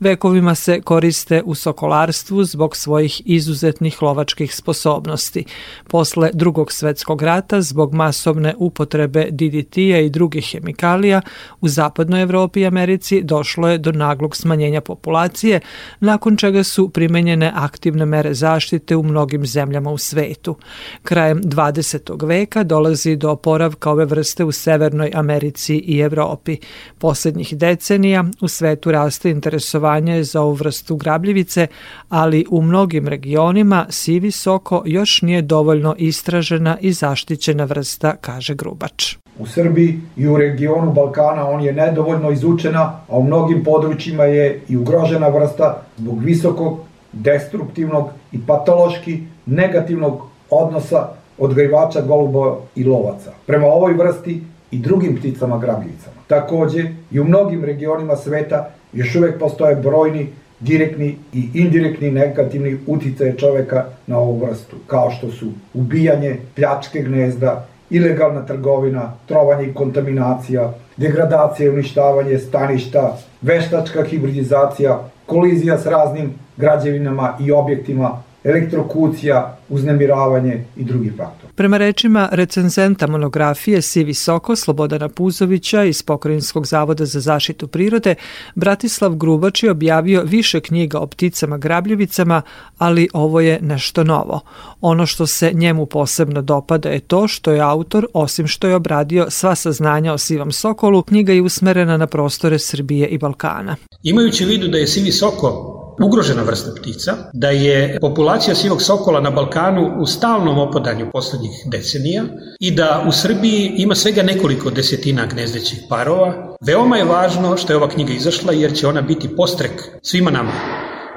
Vekovima 0.00 0.54
se 0.54 0.80
koriste 0.80 1.42
u 1.44 1.54
sokolarstvu 1.54 2.44
zbog 2.44 2.76
svojih 2.76 3.22
izuzetnih 3.24 4.02
lovačkih 4.02 4.54
sposobnosti. 4.54 5.44
Posle 5.88 6.30
drugog 6.32 6.72
svetskog 6.72 7.22
rata, 7.22 7.62
zbog 7.62 7.94
masovne 7.94 8.54
upotrebe 8.58 9.28
DDT-a 9.30 9.98
i 9.98 10.10
drugih 10.10 10.48
hemikalija, 10.52 11.20
u 11.60 11.68
zapadnoj 11.68 12.22
Evropi 12.22 12.60
i 12.60 12.66
Americi 12.66 13.22
došlo 13.22 13.65
je 13.68 13.78
do 13.78 13.92
naglog 13.92 14.36
smanjenja 14.36 14.80
populacije, 14.80 15.60
nakon 16.00 16.36
čega 16.36 16.64
su 16.64 16.88
primenjene 16.88 17.52
aktivne 17.54 18.06
mere 18.06 18.34
zaštite 18.34 18.96
u 18.96 19.02
mnogim 19.02 19.46
zemljama 19.46 19.90
u 19.90 19.98
svetu. 19.98 20.56
Krajem 21.02 21.42
20. 21.42 22.26
veka 22.26 22.62
dolazi 22.62 23.16
do 23.16 23.30
oporavka 23.30 23.90
ove 23.90 24.04
vrste 24.04 24.44
u 24.44 24.52
Severnoj 24.52 25.10
Americi 25.14 25.76
i 25.76 25.98
Evropi. 25.98 26.56
Poslednjih 26.98 27.56
decenija 27.56 28.24
u 28.40 28.48
svetu 28.48 28.92
raste 28.92 29.30
interesovanje 29.30 30.24
za 30.24 30.40
ovu 30.42 30.52
vrstu 30.52 30.96
grabljivice, 30.96 31.66
ali 32.08 32.46
u 32.50 32.62
mnogim 32.62 33.08
regionima 33.08 33.86
sivi 33.90 34.30
soko 34.30 34.82
još 34.86 35.22
nije 35.22 35.42
dovoljno 35.42 35.94
istražena 35.98 36.78
i 36.80 36.92
zaštićena 36.92 37.64
vrsta, 37.64 38.16
kaže 38.16 38.54
Grubač. 38.54 39.25
U 39.38 39.46
Srbiji 39.46 40.00
i 40.16 40.26
u 40.28 40.36
regionu 40.36 40.92
Balkana 40.92 41.48
on 41.48 41.60
je 41.62 41.72
nedovoljno 41.72 42.30
izučena, 42.30 43.00
a 43.08 43.18
u 43.18 43.22
mnogim 43.22 43.64
područjima 43.64 44.24
je 44.24 44.60
i 44.68 44.76
ugrožena 44.76 45.28
vrsta 45.28 45.82
zbog 45.96 46.22
visokog, 46.22 46.78
destruktivnog 47.12 48.08
i 48.32 48.38
patološki 48.46 49.22
negativnog 49.46 50.22
odnosa 50.50 51.08
odgajivača 51.38 52.00
goluba 52.00 52.56
i 52.74 52.84
lovaca. 52.84 53.32
Prema 53.46 53.66
ovoj 53.66 53.92
vrsti 53.92 54.42
i 54.70 54.78
drugim 54.78 55.16
pticama 55.16 55.58
grabljivicama. 55.58 56.16
Takođe, 56.26 56.84
i 57.10 57.20
u 57.20 57.24
mnogim 57.24 57.64
regionima 57.64 58.16
sveta 58.16 58.70
još 58.92 59.14
uvek 59.14 59.38
postoje 59.38 59.76
brojni 59.76 60.28
direktni 60.60 61.16
i 61.32 61.48
indirektni 61.54 62.10
negativni 62.10 62.78
uticaje 62.86 63.36
čoveka 63.38 63.84
na 64.06 64.18
ovu 64.18 64.38
vrstu, 64.46 64.76
kao 64.86 65.10
što 65.10 65.30
su 65.30 65.46
ubijanje, 65.74 66.36
pljačke 66.54 67.02
gnezda 67.02 67.66
ilegalna 67.90 68.46
trgovina, 68.46 69.12
trovanje 69.26 69.66
i 69.66 69.74
kontaminacija, 69.74 70.72
degradacija 70.96 71.66
i 71.66 71.70
uništavanje 71.70 72.38
staništa, 72.38 73.16
veštačka 73.42 74.04
hibridizacija, 74.04 75.00
kolizija 75.26 75.78
s 75.78 75.86
raznim 75.86 76.34
građevinama 76.56 77.36
i 77.40 77.52
objektima, 77.52 78.22
elektrokucija, 78.46 79.58
uznemiravanje 79.68 80.64
i 80.76 80.84
drugi 80.84 81.10
faktor. 81.16 81.50
Prema 81.54 81.76
rečima 81.76 82.28
recenzenta 82.32 83.06
monografije 83.06 83.82
Si 83.82 84.04
Visoko 84.04 84.56
Slobodana 84.56 85.08
Puzovića 85.08 85.84
iz 85.84 86.02
Pokrajinskog 86.02 86.66
zavoda 86.66 87.04
za 87.04 87.20
zaštitu 87.20 87.68
prirode, 87.68 88.14
Bratislav 88.54 89.14
Grubač 89.14 89.62
je 89.62 89.70
objavio 89.70 90.22
više 90.22 90.60
knjiga 90.60 90.98
o 90.98 91.06
pticama 91.06 91.58
grabljivicama, 91.58 92.42
ali 92.78 93.08
ovo 93.12 93.40
je 93.40 93.58
nešto 93.62 94.04
novo. 94.04 94.40
Ono 94.80 95.06
što 95.06 95.26
se 95.26 95.50
njemu 95.54 95.86
posebno 95.86 96.42
dopada 96.42 96.88
je 96.88 97.00
to 97.00 97.28
što 97.28 97.52
je 97.52 97.60
autor, 97.60 98.06
osim 98.14 98.46
što 98.46 98.68
je 98.68 98.74
obradio 98.74 99.26
sva 99.30 99.54
saznanja 99.54 100.12
o 100.12 100.18
sivom 100.18 100.52
sokolu, 100.52 101.02
knjiga 101.02 101.32
je 101.32 101.42
usmerena 101.42 101.96
na 101.96 102.06
prostore 102.06 102.58
Srbije 102.58 103.08
i 103.08 103.18
Balkana. 103.18 103.76
Imajući 104.02 104.44
u 104.44 104.48
vidu 104.48 104.68
da 104.68 104.78
je 104.78 104.86
sivi 104.86 105.12
soko 105.12 105.75
ugrožena 106.04 106.42
vrsta 106.42 106.70
ptica, 106.80 107.16
da 107.32 107.50
je 107.50 107.98
populacija 108.00 108.54
sivog 108.54 108.82
sokola 108.82 109.20
na 109.20 109.30
Balkanu 109.30 109.92
u 110.00 110.06
stalnom 110.06 110.58
opadanju 110.58 111.10
poslednjih 111.12 111.50
decenija 111.66 112.24
i 112.60 112.70
da 112.70 113.04
u 113.08 113.12
Srbiji 113.12 113.72
ima 113.76 113.94
svega 113.94 114.22
nekoliko 114.22 114.70
desetina 114.70 115.26
gnezdećih 115.26 115.82
parova. 115.88 116.56
Veoma 116.60 116.96
je 116.96 117.04
važno 117.04 117.56
što 117.56 117.72
je 117.72 117.76
ova 117.76 117.88
knjiga 117.88 118.12
izašla 118.12 118.52
jer 118.52 118.74
će 118.74 118.86
ona 118.86 119.00
biti 119.00 119.36
postrek 119.36 119.82
svima 120.02 120.30
nama 120.30 120.52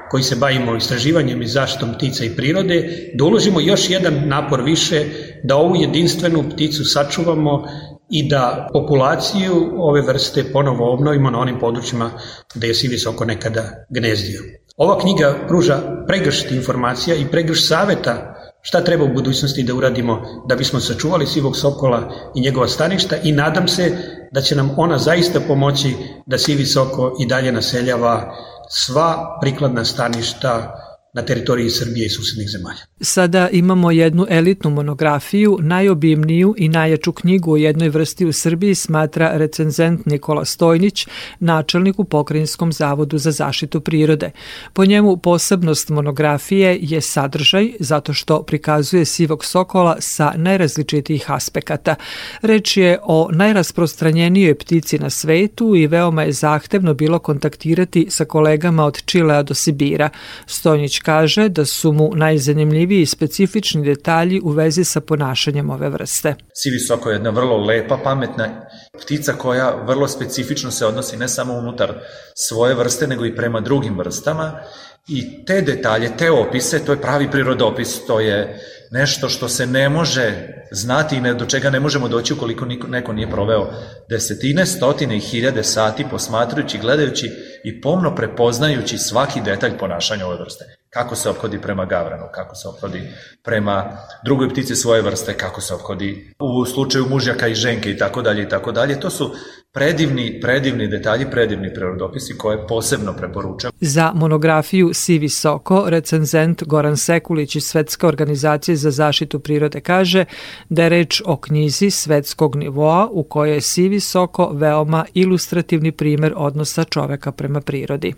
koji 0.09 0.23
se 0.23 0.35
bavimo 0.35 0.75
istraživanjem 0.75 1.41
i 1.41 1.47
zaštitom 1.47 1.93
ptica 1.93 2.25
i 2.25 2.35
prirode, 2.35 2.89
da 3.13 3.23
uložimo 3.23 3.59
još 3.59 3.89
jedan 3.89 4.27
napor 4.27 4.61
više 4.61 5.05
da 5.43 5.55
ovu 5.55 5.75
jedinstvenu 5.75 6.43
pticu 6.49 6.85
sačuvamo 6.85 7.65
i 8.09 8.29
da 8.29 8.69
populaciju 8.73 9.73
ove 9.77 10.01
vrste 10.01 10.51
ponovo 10.53 10.93
obnovimo 10.93 11.29
na 11.29 11.39
onim 11.39 11.59
područjima 11.59 12.11
gde 12.55 12.67
je 12.67 12.73
sivi 12.73 12.97
soko 12.97 13.25
nekada 13.25 13.85
gnezdio. 13.89 14.41
Ova 14.77 14.99
knjiga 14.99 15.35
pruža 15.47 15.79
pregršt 16.07 16.51
informacija 16.51 17.15
i 17.15 17.27
pregršt 17.31 17.67
saveta 17.67 18.35
šta 18.61 18.83
treba 18.83 19.03
u 19.03 19.13
budućnosti 19.13 19.63
da 19.63 19.73
uradimo 19.73 20.21
da 20.47 20.55
bismo 20.55 20.79
sačuvali 20.79 21.27
sivog 21.27 21.57
sokola 21.57 22.11
i 22.35 22.41
njegova 22.41 22.67
staništa 22.67 23.15
i 23.23 23.31
nadam 23.31 23.67
se 23.67 23.97
da 24.31 24.41
će 24.41 24.55
nam 24.55 24.71
ona 24.77 24.97
zaista 24.97 25.39
pomoći 25.47 25.95
da 26.25 26.37
sivi 26.37 26.65
soko 26.65 27.15
i 27.19 27.25
dalje 27.25 27.51
naseljava 27.51 28.35
sva 28.69 29.37
prikladna 29.41 29.85
staništa 29.85 30.75
na 31.13 31.21
teritoriji 31.21 31.69
Srbije 31.69 32.05
i 32.05 32.09
susednih 32.09 32.49
zemalja. 32.49 32.79
Sada 33.01 33.49
imamo 33.49 33.91
jednu 33.91 34.25
elitnu 34.29 34.69
monografiju, 34.69 35.57
najobimniju 35.61 36.55
i 36.57 36.69
najjaču 36.69 37.11
knjigu 37.11 37.53
o 37.53 37.57
jednoj 37.57 37.89
vrsti 37.89 38.25
u 38.25 38.33
Srbiji 38.33 38.75
smatra 38.75 39.31
recenzent 39.37 40.05
Nikola 40.05 40.45
Stojnić, 40.45 41.07
načelnik 41.39 41.99
u 41.99 42.03
Pokrajinskom 42.03 42.73
zavodu 42.73 43.17
za 43.17 43.31
zaštitu 43.31 43.81
prirode. 43.81 44.31
Po 44.73 44.85
njemu 44.85 45.17
posebnost 45.17 45.89
monografije 45.89 46.77
je 46.81 47.01
sadržaj 47.01 47.71
zato 47.79 48.13
što 48.13 48.43
prikazuje 48.43 49.05
sivog 49.05 49.45
sokola 49.45 49.95
sa 49.99 50.33
najrazličitijih 50.35 51.31
aspekata. 51.31 51.95
Reč 52.41 52.77
je 52.77 52.99
o 53.03 53.29
najrasprostranjenijoj 53.31 54.55
ptici 54.55 54.99
na 54.99 55.09
svetu 55.09 55.75
i 55.75 55.87
veoma 55.87 56.23
je 56.23 56.31
zahtevno 56.31 56.93
bilo 56.93 57.19
kontaktirati 57.19 58.07
sa 58.09 58.25
kolegama 58.25 58.85
od 58.85 59.05
Čilea 59.05 59.43
do 59.43 59.53
Sibira. 59.53 60.09
Stojnić 60.45 60.98
kaže 60.99 61.49
da 61.49 61.65
su 61.65 61.91
mu 61.91 62.11
najzanimljiviji 62.15 63.05
specifični 63.05 63.85
detalji 63.85 64.41
u 64.43 64.49
vezi 64.49 64.83
sa 64.83 65.01
ponašanjem 65.01 65.69
ove 65.69 65.89
vrste. 65.89 66.35
Sivi 66.53 66.79
soko 66.79 67.09
je 67.09 67.15
jedna 67.15 67.29
vrlo 67.29 67.57
lepa, 67.57 67.97
pametna 68.03 68.69
ptica 69.01 69.33
koja 69.33 69.83
vrlo 69.87 70.07
specifično 70.07 70.71
se 70.71 70.85
odnosi 70.85 71.17
ne 71.17 71.27
samo 71.27 71.53
unutar 71.53 71.93
svoje 72.35 72.75
vrste, 72.75 73.07
nego 73.07 73.25
i 73.25 73.35
prema 73.35 73.59
drugim 73.61 73.97
vrstama. 73.97 74.59
I 75.07 75.45
te 75.45 75.61
detalje, 75.61 76.17
te 76.17 76.31
opise, 76.31 76.85
to 76.85 76.91
je 76.91 77.01
pravi 77.01 77.31
prirodopis, 77.31 78.05
to 78.07 78.19
je 78.19 78.59
nešto 78.91 79.29
što 79.29 79.49
se 79.49 79.65
ne 79.65 79.89
može 79.89 80.33
znati 80.71 81.15
i 81.15 81.33
do 81.35 81.45
čega 81.45 81.69
ne 81.69 81.79
možemo 81.79 82.07
doći 82.07 82.33
ukoliko 82.33 82.65
neko 82.87 83.13
nije 83.13 83.31
proveo 83.31 83.71
desetine, 84.09 84.65
stotine 84.65 85.17
i 85.17 85.19
hiljade 85.19 85.63
sati 85.63 86.05
posmatrujući, 86.11 86.77
gledajući 86.77 87.31
i 87.63 87.81
pomno 87.81 88.15
prepoznajući 88.15 88.97
svaki 88.97 89.41
detalj 89.41 89.77
ponašanja 89.77 90.27
ove 90.27 90.37
vrste 90.37 90.78
kako 90.89 91.15
se 91.15 91.29
obhodi 91.29 91.61
prema 91.61 91.85
gavranu, 91.85 92.25
kako 92.33 92.55
se 92.55 92.67
obhodi 92.67 93.01
prema 93.43 93.97
drugoj 94.25 94.49
ptici 94.49 94.75
svoje 94.75 95.01
vrste, 95.01 95.37
kako 95.37 95.61
se 95.61 95.73
obhodi 95.73 96.33
u 96.39 96.65
slučaju 96.65 97.05
mužjaka 97.09 97.47
i 97.47 97.55
ženke 97.55 97.91
i 97.91 97.97
tako 97.97 98.21
dalje 98.21 98.43
i 98.43 98.49
tako 98.49 98.71
dalje. 98.71 98.99
To 98.99 99.09
su 99.09 99.31
predivni, 99.73 100.39
predivni 100.41 100.87
detalji, 100.87 101.25
predivni 101.31 101.73
prerodopisi 101.73 102.37
koje 102.37 102.67
posebno 102.67 103.13
preporučam. 103.17 103.71
Za 103.81 104.11
monografiju 104.15 104.89
Sivi 104.93 105.29
Soko 105.29 105.83
recenzent 105.87 106.63
Goran 106.63 106.97
Sekulić 106.97 107.55
iz 107.55 107.63
Svetske 107.63 108.07
organizacije 108.07 108.75
za 108.75 108.91
zaštitu 108.91 109.39
prirode 109.39 109.81
kaže 109.81 110.25
da 110.69 110.83
je 110.83 110.89
reč 110.89 111.21
o 111.25 111.37
knjizi 111.37 111.91
svetskog 111.91 112.55
nivoa 112.55 113.09
u 113.11 113.23
kojoj 113.23 113.53
je 113.53 113.61
Sivi 113.61 113.99
Soko 113.99 114.51
veoma 114.53 115.05
ilustrativni 115.13 115.91
primer 115.91 116.33
odnosa 116.37 116.83
čoveka 116.83 117.31
prema 117.31 117.61
prirodi. 117.61 118.13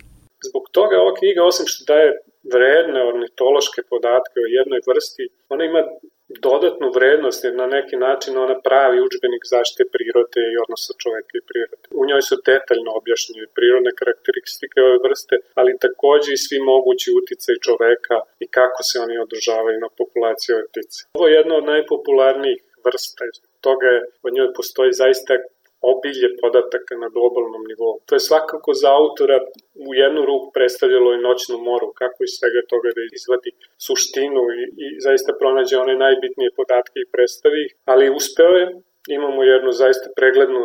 Zbog 0.48 0.62
toga 0.72 0.96
ova 1.02 1.14
knjiga, 1.18 1.40
osim 1.48 1.66
što 1.68 1.84
daje 1.92 2.31
vredne 2.54 3.00
ornitološke 3.10 3.80
podatke 3.92 4.36
o 4.40 4.52
jednoj 4.58 4.80
vrsti, 4.88 5.24
ona 5.52 5.64
ima 5.64 5.82
dodatnu 6.48 6.86
vrednost 6.96 7.44
jer 7.44 7.54
na 7.54 7.66
neki 7.66 7.96
način 7.96 8.38
ona 8.44 8.56
pravi 8.68 8.98
učbenik 9.08 9.42
zaštite 9.54 9.84
prirode 9.94 10.42
i 10.52 10.60
odnosa 10.64 10.92
čoveka 11.02 11.34
i 11.36 11.46
prirode. 11.50 11.86
U 12.00 12.02
njoj 12.08 12.22
su 12.28 12.34
detaljno 12.50 12.90
objašnjene 13.00 13.46
prirodne 13.56 13.92
karakteristike 14.00 14.78
ove 14.88 14.98
vrste, 15.06 15.34
ali 15.60 15.80
takođe 15.86 16.30
i 16.32 16.42
svi 16.44 16.58
mogući 16.72 17.16
uticaj 17.20 17.56
čoveka 17.66 18.16
i 18.44 18.46
kako 18.58 18.80
se 18.88 18.96
oni 19.04 19.16
održavaju 19.26 19.78
na 19.86 19.90
populaciji 20.00 20.54
ove 20.54 20.64
ptice. 20.70 20.98
Ovo 21.16 21.26
je 21.26 21.38
jedna 21.40 21.54
od 21.60 21.64
najpopularnijih 21.72 22.60
vrsta, 22.86 23.24
toga 23.66 23.86
je, 23.94 24.00
od 24.26 24.32
njoj 24.36 24.48
postoji 24.58 24.92
zaista 25.02 25.32
obilje 25.90 26.28
podataka 26.42 26.94
na 27.02 27.08
globalnom 27.14 27.64
nivou. 27.70 27.94
To 28.06 28.12
je 28.16 28.26
svakako 28.28 28.70
za 28.82 28.88
autora 29.00 29.38
u 29.86 29.88
jednu 30.02 30.20
ruku 30.30 30.46
predstavljalo 30.56 31.08
i 31.12 31.24
noćnu 31.28 31.56
moru, 31.68 31.88
kako 32.00 32.18
iz 32.24 32.32
svega 32.38 32.62
toga 32.72 32.88
da 32.96 33.02
izvadi 33.18 33.50
suštinu 33.86 34.42
i, 34.58 34.60
i 34.84 34.86
zaista 35.06 35.30
pronađe 35.40 35.74
one 35.84 35.94
najbitnije 36.04 36.56
podatke 36.60 36.96
i 37.00 37.10
predstavi 37.14 37.60
ih, 37.66 37.72
ali 37.92 38.14
uspeo 38.18 38.54
je, 38.60 38.66
imamo 39.16 39.40
jednu 39.42 39.70
zaista 39.82 40.08
preglednu 40.18 40.62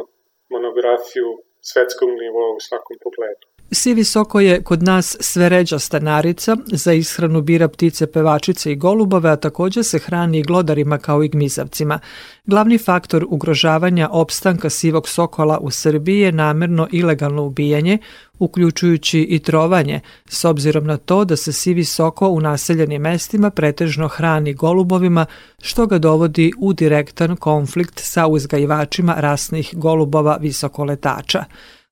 monografiju 0.56 1.30
svetskog 1.69 2.10
nivoa 2.21 2.49
u 2.58 2.60
svakom 2.67 2.95
pogledu. 3.06 3.46
Sivi 3.71 4.03
soko 4.03 4.39
je 4.39 4.63
kod 4.63 4.84
nas 4.84 5.17
sve 5.19 5.49
ređa 5.49 5.80
stanarica, 5.80 6.58
za 6.65 6.93
ishranu 6.93 7.41
bira 7.41 7.67
ptice 7.67 8.08
pevačice 8.08 8.71
i 8.71 8.75
golubove, 8.75 9.30
a 9.30 9.36
takođe 9.36 9.84
se 9.84 9.99
hrani 9.99 10.39
i 10.39 10.43
glodarima 10.43 10.97
kao 10.97 11.23
i 11.23 11.30
gmizavcima. 11.30 11.99
Glavni 12.45 12.77
faktor 12.77 13.25
ugrožavanja 13.30 14.10
opstanka 14.12 14.69
sivog 14.69 15.10
sokola 15.10 15.60
u 15.60 15.71
Srbiji 15.71 16.19
je 16.19 16.32
namerno 16.32 16.88
ilegalno 16.91 17.43
ubijanje, 17.43 17.97
uključujući 18.39 19.19
i 19.19 19.39
trovanje, 19.39 19.99
s 20.30 20.45
obzirom 20.45 20.86
na 20.86 20.97
to 20.97 21.25
da 21.25 21.36
se 21.36 21.53
sivi 21.53 21.84
soko 21.86 22.30
u 22.30 22.41
naseljenim 22.41 23.01
mestima 23.01 23.49
pretežno 23.49 24.08
hrani 24.08 24.53
golubovima, 24.53 25.25
što 25.62 25.86
ga 25.86 25.97
dovodi 25.97 26.51
u 26.58 26.73
direktan 26.73 27.36
konflikt 27.36 27.99
sa 27.99 28.27
uzgajivačima 28.27 29.15
rasnih 29.17 29.69
golubova 29.73 30.38
visokoletača. 30.41 31.43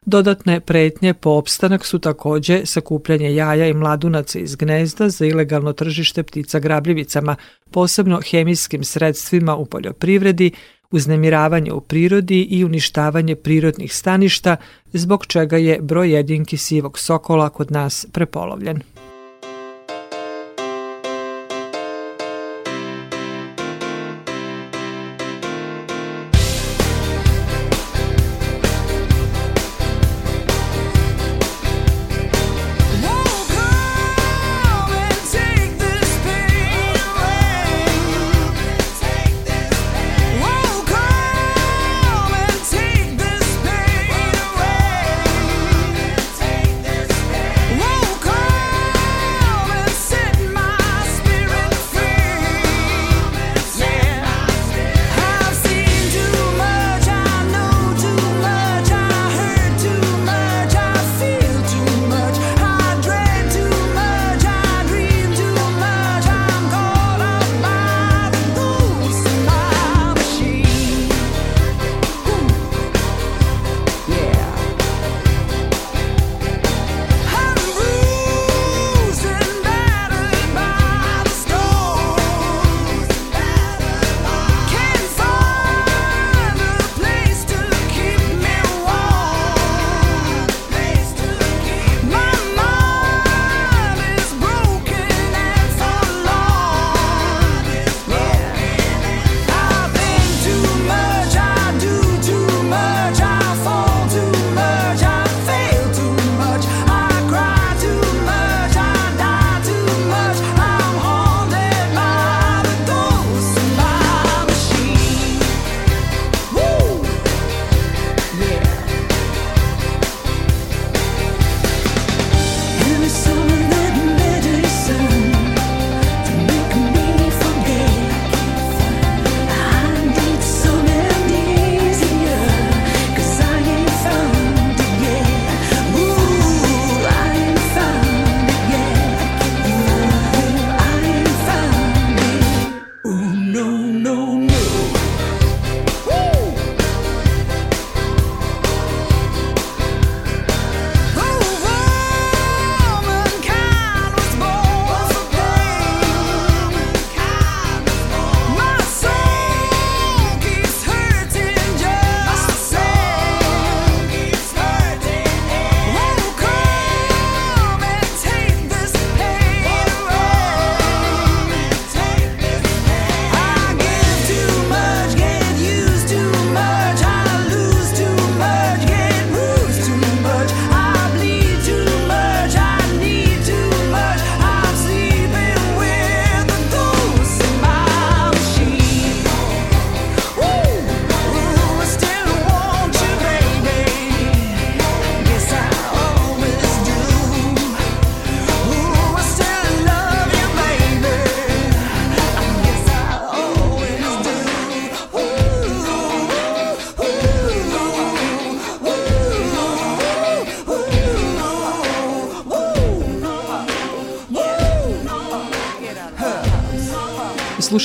Dodatne 0.05 0.59
pretnje 0.59 1.13
po 1.13 1.29
opstanak 1.29 1.85
su 1.85 1.99
takođe 1.99 2.65
sakupljanje 2.65 3.35
jaja 3.35 3.67
i 3.67 3.73
mladunaca 3.73 4.39
iz 4.39 4.55
gnezda 4.55 5.09
za 5.09 5.25
ilegalno 5.25 5.73
tržište 5.73 6.23
ptica 6.23 6.59
grabljivicama, 6.59 7.35
posebno 7.71 8.21
hemijskim 8.21 8.83
sredstvima 8.83 9.55
u 9.55 9.65
poljoprivredi, 9.65 10.51
uznemiravanje 10.91 11.73
u 11.73 11.81
prirodi 11.81 12.41
i 12.41 12.65
uništavanje 12.65 13.35
prirodnih 13.35 13.95
staništa, 13.95 14.55
zbog 14.93 15.25
čega 15.25 15.57
je 15.57 15.81
broj 15.81 16.11
jedinki 16.11 16.57
sivog 16.57 16.99
sokola 16.99 17.49
kod 17.49 17.71
nas 17.71 18.05
prepolovljen. 18.11 18.81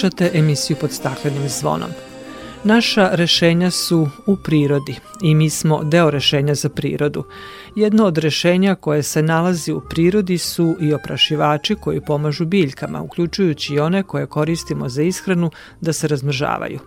Slušate 0.00 0.30
emisiju 0.34 0.76
pod 0.80 0.92
staklenim 0.92 1.48
zvonom. 1.48 1.90
Naša 2.64 3.08
rešenja 3.12 3.70
su 3.70 4.08
u 4.26 4.36
prirodi 4.36 4.96
i 5.22 5.34
mi 5.34 5.50
smo 5.50 5.84
deo 5.84 6.10
rešenja 6.10 6.54
za 6.54 6.68
prirodu. 6.68 7.24
Jedno 7.74 8.04
od 8.04 8.18
rešenja 8.18 8.74
koje 8.74 9.02
se 9.02 9.22
nalazi 9.22 9.72
u 9.72 9.80
prirodi 9.80 10.38
su 10.38 10.76
i 10.80 10.94
oprašivači 10.94 11.74
koji 11.74 12.00
pomažu 12.00 12.44
biljkama, 12.44 13.02
uključujući 13.02 13.74
i 13.74 13.78
one 13.78 14.02
koje 14.02 14.26
koristimo 14.26 14.88
za 14.88 15.02
ishranu 15.02 15.50
da 15.80 15.92
se 15.92 16.08
razmržavaju. 16.08 16.78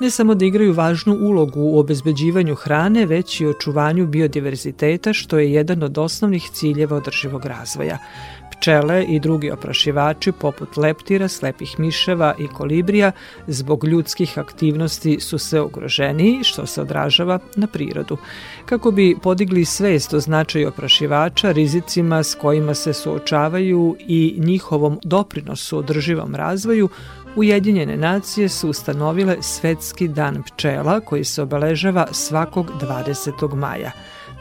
Ne 0.00 0.10
samo 0.10 0.34
da 0.34 0.44
igraju 0.44 0.72
važnu 0.72 1.18
ulogu 1.20 1.60
u 1.60 1.78
obezbeđivanju 1.78 2.54
hrane, 2.54 3.06
već 3.06 3.40
i 3.40 3.46
očuvanju 3.46 4.06
biodiverziteta, 4.06 5.12
što 5.12 5.38
je 5.38 5.52
jedan 5.52 5.82
od 5.82 5.98
osnovnih 5.98 6.50
ciljeva 6.52 6.96
održivog 6.96 7.44
razvoja. 7.44 7.98
Pčele 8.50 9.04
i 9.04 9.20
drugi 9.20 9.50
oprašivači 9.50 10.32
poput 10.32 10.76
leptira, 10.76 11.28
slepih 11.28 11.80
miševa 11.80 12.34
i 12.38 12.48
kolibrija 12.48 13.12
zbog 13.46 13.84
ljudskih 13.84 14.38
aktivnosti 14.38 15.20
su 15.20 15.38
sve 15.38 15.60
ugroženiji 15.60 16.44
što 16.44 16.66
se 16.66 16.82
odražava 16.82 17.38
na 17.56 17.66
prirodu. 17.66 18.16
Kako 18.66 18.90
bi 18.90 19.16
podigli 19.22 19.64
svest 19.64 20.14
o 20.14 20.20
značaju 20.20 20.68
oprašivača, 20.68 21.52
rizicima 21.52 22.22
s 22.22 22.34
kojima 22.34 22.74
se 22.74 22.92
suočavaju 22.92 23.96
i 23.98 24.34
njihovom 24.38 25.00
doprinosu 25.04 25.78
održivom 25.78 26.34
razvoju, 26.34 26.88
Ujedinjene 27.36 27.96
nacije 27.96 28.48
su 28.48 28.68
ustanovile 28.68 29.36
Svetski 29.40 30.08
dan 30.08 30.42
pčela 30.42 31.00
koji 31.00 31.24
se 31.24 31.42
obeležava 31.42 32.06
svakog 32.12 32.70
20. 32.80 33.54
maja. 33.54 33.90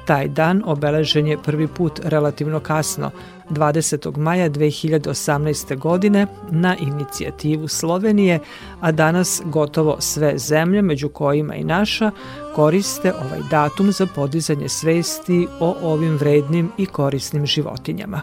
Taj 0.10 0.28
dan 0.28 0.63
obeležen 0.65 1.28
je 1.28 1.38
prvi 1.38 1.67
put 1.67 2.00
relativno 2.04 2.60
kasno, 2.60 3.12
20. 3.50 4.17
maja 4.17 4.50
2018. 4.50 5.78
godine 5.78 6.28
na 6.52 6.76
inicijativu 6.80 7.67
Slovenije, 7.67 8.39
a 8.80 8.91
danas 8.91 9.41
gotovo 9.45 9.95
sve 10.00 10.38
zemlje, 10.38 10.82
među 10.82 11.10
kojima 11.10 11.56
i 11.56 11.63
naša, 11.63 12.12
koriste 12.56 13.13
ovaj 13.13 13.39
datum 13.50 13.91
za 13.91 14.08
podizanje 14.15 14.69
svesti 14.69 15.48
o 15.60 15.76
ovim 15.82 16.17
vrednim 16.17 16.72
i 16.78 16.86
korisnim 16.86 17.45
životinjama. 17.45 18.22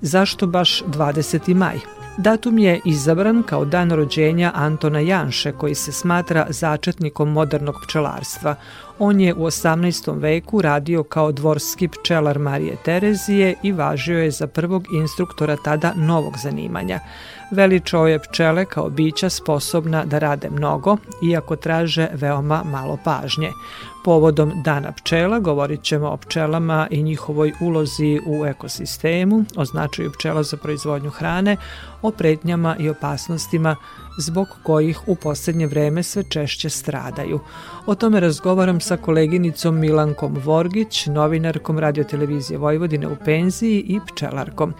Zašto 0.00 0.46
baš 0.46 0.82
20. 0.82 1.54
maj? 1.54 2.03
Datum 2.16 2.58
je 2.58 2.80
izabran 2.84 3.42
kao 3.42 3.64
dan 3.64 3.90
rođenja 3.90 4.52
Antona 4.54 5.00
Janše, 5.00 5.52
koji 5.52 5.74
se 5.74 5.92
smatra 5.92 6.46
začetnikom 6.48 7.32
modernog 7.32 7.74
pčelarstva. 7.86 8.54
On 8.98 9.20
je 9.20 9.34
u 9.34 9.38
18. 9.38 10.20
veku 10.20 10.62
radio 10.62 11.02
kao 11.02 11.32
dvorski 11.32 11.88
pčelar 11.88 12.38
Marije 12.38 12.76
Terezije 12.84 13.54
i 13.62 13.72
važio 13.72 14.18
je 14.18 14.30
za 14.30 14.46
prvog 14.46 14.84
instruktora 14.92 15.56
tada 15.64 15.92
novog 15.96 16.34
zanimanja. 16.42 17.00
Veličao 17.54 18.06
je 18.06 18.18
pčele 18.18 18.64
kao 18.64 18.90
bića 18.90 19.28
sposobna 19.28 20.04
da 20.04 20.18
rade 20.18 20.50
mnogo, 20.50 20.96
iako 21.22 21.56
traže 21.56 22.08
veoma 22.12 22.62
malo 22.64 22.98
pažnje. 23.04 23.50
Povodom 24.04 24.52
Dana 24.64 24.92
pčela 24.92 25.38
govorit 25.38 25.82
ćemo 25.82 26.08
o 26.08 26.16
pčelama 26.16 26.88
i 26.90 27.02
njihovoj 27.02 27.52
ulozi 27.60 28.20
u 28.26 28.46
ekosistemu, 28.46 29.44
o 29.56 29.64
značaju 29.64 30.12
pčela 30.12 30.42
za 30.42 30.56
proizvodnju 30.56 31.10
hrane, 31.10 31.56
o 32.02 32.10
pretnjama 32.10 32.76
i 32.78 32.88
opasnostima 32.88 33.76
zbog 34.18 34.48
kojih 34.62 35.08
u 35.08 35.14
poslednje 35.14 35.66
vreme 35.66 36.02
sve 36.02 36.22
češće 36.22 36.70
stradaju. 36.70 37.40
O 37.86 37.94
tome 37.94 38.20
razgovaram 38.20 38.80
sa 38.80 38.96
koleginicom 38.96 39.78
Milankom 39.78 40.36
Vorgić, 40.44 41.06
novinarkom 41.06 41.78
radiotelevizije 41.78 42.58
Vojvodine 42.58 43.08
u 43.08 43.16
penziji 43.24 43.80
i 43.80 44.00
pčelarkom. 44.06 44.74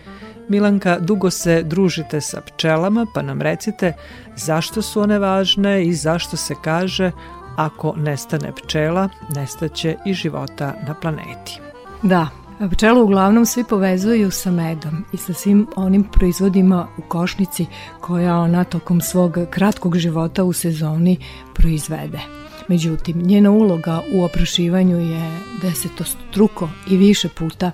Milanka, 0.49 0.99
dugo 0.99 1.31
se 1.31 1.63
družite 1.63 2.21
sa 2.21 2.41
pčelama, 2.41 3.07
pa 3.15 3.23
nam 3.23 3.43
recite 3.43 3.93
zašto 4.37 4.83
su 4.83 5.01
one 5.01 5.19
važne 5.19 5.85
i 5.85 5.95
zašto 5.95 6.37
se 6.37 6.55
kaže 6.65 7.11
ako 7.57 7.95
nestane 7.97 8.53
pčela, 8.53 9.09
nestaće 9.35 9.97
i 10.07 10.15
života 10.15 10.75
na 10.87 10.95
planeti. 10.95 11.61
Da, 12.03 12.29
Pčelu 12.71 13.03
uglavnom 13.03 13.47
svi 13.47 13.65
povezuju 13.65 14.31
sa 14.31 14.51
medom 14.51 15.05
i 15.13 15.17
sa 15.17 15.33
svim 15.33 15.67
onim 15.77 16.05
proizvodima 16.05 16.87
u 16.99 17.03
košnici 17.03 17.67
koja 18.01 18.37
ona 18.37 18.65
tokom 18.65 19.01
svog 19.01 19.39
kratkog 19.51 19.97
života 19.99 20.45
u 20.45 20.53
sezoni 20.53 21.19
proizvede. 21.55 22.21
Međutim, 22.69 23.23
njena 23.23 23.51
uloga 23.51 24.01
u 24.15 24.25
oprašivanju 24.25 24.99
je 24.99 25.41
desetostruko 25.63 26.69
i 26.91 26.97
više 26.97 27.29
puta 27.29 27.71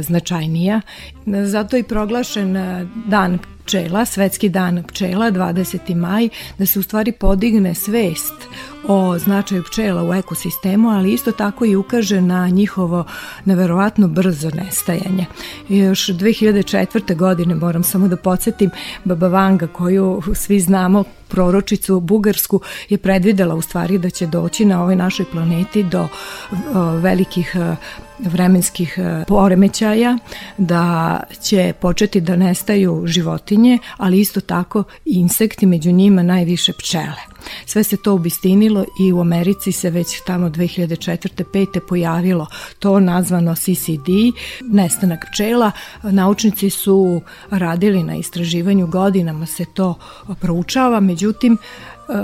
značajnija. 0.00 0.80
Zato 1.26 1.76
je 1.76 1.82
proglašen 1.82 2.56
dan 3.06 3.38
pčela, 3.66 4.04
svetski 4.04 4.48
dan 4.48 4.82
pčela, 4.88 5.30
20. 5.30 5.94
maj, 5.94 6.28
da 6.58 6.66
se 6.66 6.78
u 6.78 6.82
stvari 6.82 7.12
podigne 7.12 7.74
svest 7.74 8.34
o 8.88 9.18
značaju 9.18 9.62
pčela 9.62 10.04
u 10.04 10.14
ekosistemu, 10.14 10.88
ali 10.88 11.12
isto 11.12 11.32
tako 11.32 11.64
i 11.64 11.76
ukaže 11.76 12.20
na 12.20 12.48
njihovo 12.48 13.04
neverovatno 13.44 14.08
brzo 14.08 14.50
nestajanje. 14.50 15.26
Još 15.68 16.06
2004. 16.06 17.16
godine, 17.16 17.54
moram 17.54 17.82
samo 17.82 18.08
da 18.08 18.16
podsjetim, 18.16 18.70
Baba 19.04 19.28
Vanga 19.28 19.66
koju 19.66 20.22
svi 20.34 20.60
znamo, 20.60 21.04
proročicu 21.28 22.00
bugarsku 22.00 22.60
je 22.88 22.98
predvidela 22.98 23.54
u 23.54 23.62
stvari 23.62 23.98
da 23.98 24.10
će 24.10 24.26
doći 24.26 24.64
na 24.64 24.82
ovoj 24.82 24.96
našoj 24.96 25.26
planeti 25.32 25.82
do 25.82 26.08
o, 26.74 26.80
velikih 26.90 27.56
vremenskih 28.18 28.98
poremećaja, 29.26 30.18
da 30.58 31.20
će 31.42 31.72
početi 31.80 32.20
da 32.20 32.36
nestaju 32.36 33.02
životinje, 33.06 33.78
ali 33.96 34.20
isto 34.20 34.40
tako 34.40 34.84
i 35.04 35.12
insekti, 35.12 35.66
među 35.66 35.90
njima 35.90 36.22
najviše 36.22 36.72
pčele. 36.72 37.36
Sve 37.66 37.84
se 37.84 37.96
to 37.96 38.12
obistinilo 38.12 38.84
i 39.00 39.12
u 39.12 39.20
Americi 39.20 39.72
se 39.72 39.90
već 39.90 40.24
tamo 40.26 40.48
2004. 40.48 41.44
5. 41.44 41.80
pojavilo 41.88 42.46
to 42.78 43.00
nazvano 43.00 43.54
CCD, 43.54 44.08
nestanak 44.62 45.24
pčela. 45.32 45.70
Naučnici 46.02 46.70
su 46.70 47.20
radili 47.50 48.02
na 48.02 48.16
istraživanju 48.16 48.86
godinama 48.86 49.46
se 49.46 49.64
to 49.74 49.94
proučava, 50.40 51.00
međutim 51.00 51.58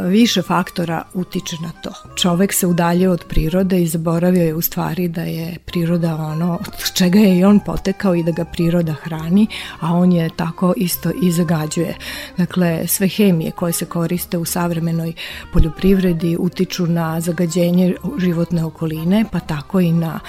više 0.09 0.43
faktora 0.43 1.03
utiče 1.15 1.57
na 1.63 1.71
to. 1.83 1.91
Čovek 2.17 2.53
se 2.53 2.67
udaljio 2.67 3.13
od 3.13 3.25
prirode 3.29 3.83
i 3.83 3.87
zaboravio 3.87 4.45
je 4.45 4.55
u 4.55 4.61
stvari 4.61 5.09
da 5.09 5.23
je 5.23 5.57
priroda 5.65 6.15
ono 6.17 6.55
od 6.55 6.93
čega 6.95 7.19
je 7.19 7.39
i 7.39 7.45
on 7.45 7.61
potekao 7.61 8.15
i 8.15 8.23
da 8.23 8.33
ga 8.33 8.45
priroda 8.45 8.93
hrani, 8.93 9.47
a 9.81 9.95
on 9.95 10.13
je 10.13 10.31
tako 10.37 10.75
isto 10.77 11.11
i 11.23 11.33
zagađuje. 11.33 11.95
Dakle, 12.37 12.87
sve 12.87 13.09
hemije 13.09 13.51
koje 13.51 13.73
se 13.73 13.85
koriste 13.85 14.39
u 14.39 14.45
savremenoj 14.45 15.13
poljoprivredi 15.53 16.37
utiču 16.39 16.87
na 16.87 17.21
zagađenje 17.21 17.95
životne 18.19 18.65
okoline, 18.65 19.25
pa 19.33 19.41
tako 19.41 19.81
i 19.81 19.93
na 19.93 20.21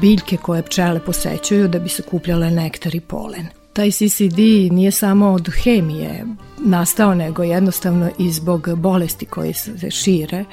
biljke 0.00 0.36
koje 0.36 0.62
pčele 0.62 1.00
posećuju 1.00 1.68
da 1.68 1.78
bi 1.78 1.88
se 1.88 2.02
kupljale 2.02 2.50
nektar 2.50 2.94
i 2.94 3.00
polen. 3.00 3.46
Taj 3.72 3.90
CCD 3.90 4.38
nije 4.70 4.90
samo 4.90 5.30
od 5.30 5.48
hemije 5.62 6.24
nastao, 6.64 7.14
nego 7.14 7.42
jednostavno 7.42 8.10
i 8.18 8.30
zbog 8.30 8.68
bolesti 8.76 9.26
koje 9.26 9.54
se 9.54 9.90
šire 9.90 10.44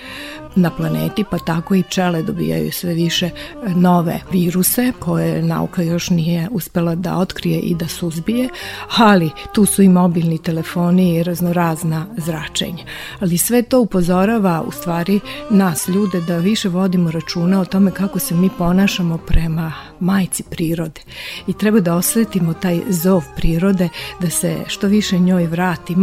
na 0.56 0.70
planeti, 0.70 1.24
pa 1.32 1.38
tako 1.38 1.76
i 1.76 1.84
pčele 1.84 2.24
dobijaju 2.24 2.72
sve 2.72 2.94
više 2.94 3.30
nove 3.76 4.20
viruse 4.32 4.92
koje 5.00 5.42
nauka 5.42 5.82
još 5.82 6.10
nije 6.10 6.48
uspela 6.52 6.96
da 6.96 7.18
otkrije 7.18 7.60
i 7.60 7.76
da 7.76 7.88
suzbije, 7.88 8.50
ali 8.98 9.32
tu 9.54 9.66
su 9.66 9.82
i 9.82 9.90
mobilni 9.90 10.38
telefoni 10.38 11.16
i 11.16 11.24
raznorazna 11.24 12.06
zračenja. 12.18 12.84
Ali 13.20 13.38
sve 13.38 13.62
to 13.62 13.80
upozorava 13.80 14.64
u 14.68 14.72
stvari 14.72 15.20
nas 15.50 15.88
ljude 15.88 16.22
da 16.22 16.38
više 16.38 16.70
vodimo 16.70 17.12
računa 17.12 17.62
o 17.62 17.66
tome 17.66 17.92
kako 17.92 18.20
se 18.20 18.36
mi 18.36 18.50
ponašamo 18.58 19.18
prema 19.18 19.74
majci 20.00 20.44
prirode 20.44 21.02
i 21.48 21.54
treba 21.54 21.80
da 21.80 21.96
osvetimo 21.96 22.54
taj 22.54 22.82
zov 22.90 23.24
prirode 23.36 23.90
da 24.22 24.30
se 24.30 24.58
što 24.68 24.88
više 24.88 25.20
njoj 25.20 25.48
vratimo 25.48 25.99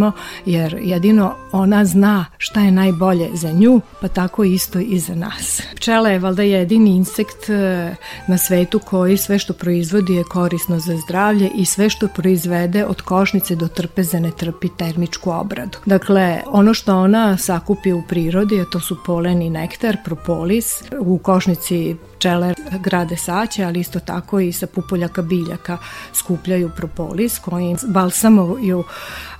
jer 0.46 0.78
jedino 0.82 1.34
ona 1.52 1.84
zna 1.84 2.24
šta 2.38 2.60
je 2.60 2.70
najbolje 2.70 3.30
za 3.34 3.52
nju 3.52 3.80
pa 4.00 4.08
tako 4.08 4.44
isto 4.44 4.78
i 4.78 4.98
za 4.98 5.14
nas. 5.14 5.62
Pčela 5.74 6.08
je 6.08 6.18
valda 6.18 6.42
jedini 6.42 6.90
insekt 6.90 7.50
e, 7.50 7.94
na 8.26 8.38
svetu 8.38 8.78
koji 8.78 9.16
sve 9.16 9.38
što 9.38 9.52
proizvodi 9.52 10.14
je 10.14 10.24
korisno 10.24 10.78
za 10.78 10.96
zdravlje 10.96 11.50
i 11.54 11.64
sve 11.64 11.90
što 11.90 12.08
proizvede 12.08 12.84
od 12.84 13.02
košnice 13.02 13.56
do 13.56 13.68
trpeze 13.68 14.20
ne 14.20 14.30
trpi 14.30 14.68
termičku 14.68 15.30
obradu. 15.30 15.78
Dakle, 15.86 16.40
ono 16.46 16.74
što 16.74 16.96
ona 16.96 17.36
sakupi 17.38 17.92
u 17.92 18.02
prirodi, 18.08 18.60
a 18.60 18.64
to 18.64 18.80
su 18.80 18.96
polen 19.06 19.42
i 19.42 19.50
nektar, 19.50 19.96
propolis, 20.04 20.82
u 21.00 21.18
košnici 21.18 21.96
pčele 22.26 22.54
grade 22.80 23.16
saće, 23.16 23.64
ali 23.64 23.80
isto 23.80 24.00
tako 24.00 24.40
i 24.40 24.52
sa 24.52 24.66
pupoljaka 24.66 25.22
biljaka 25.22 25.78
skupljaju 26.12 26.70
propolis 26.76 27.38
kojim 27.38 27.76
balsamuju 27.86 28.84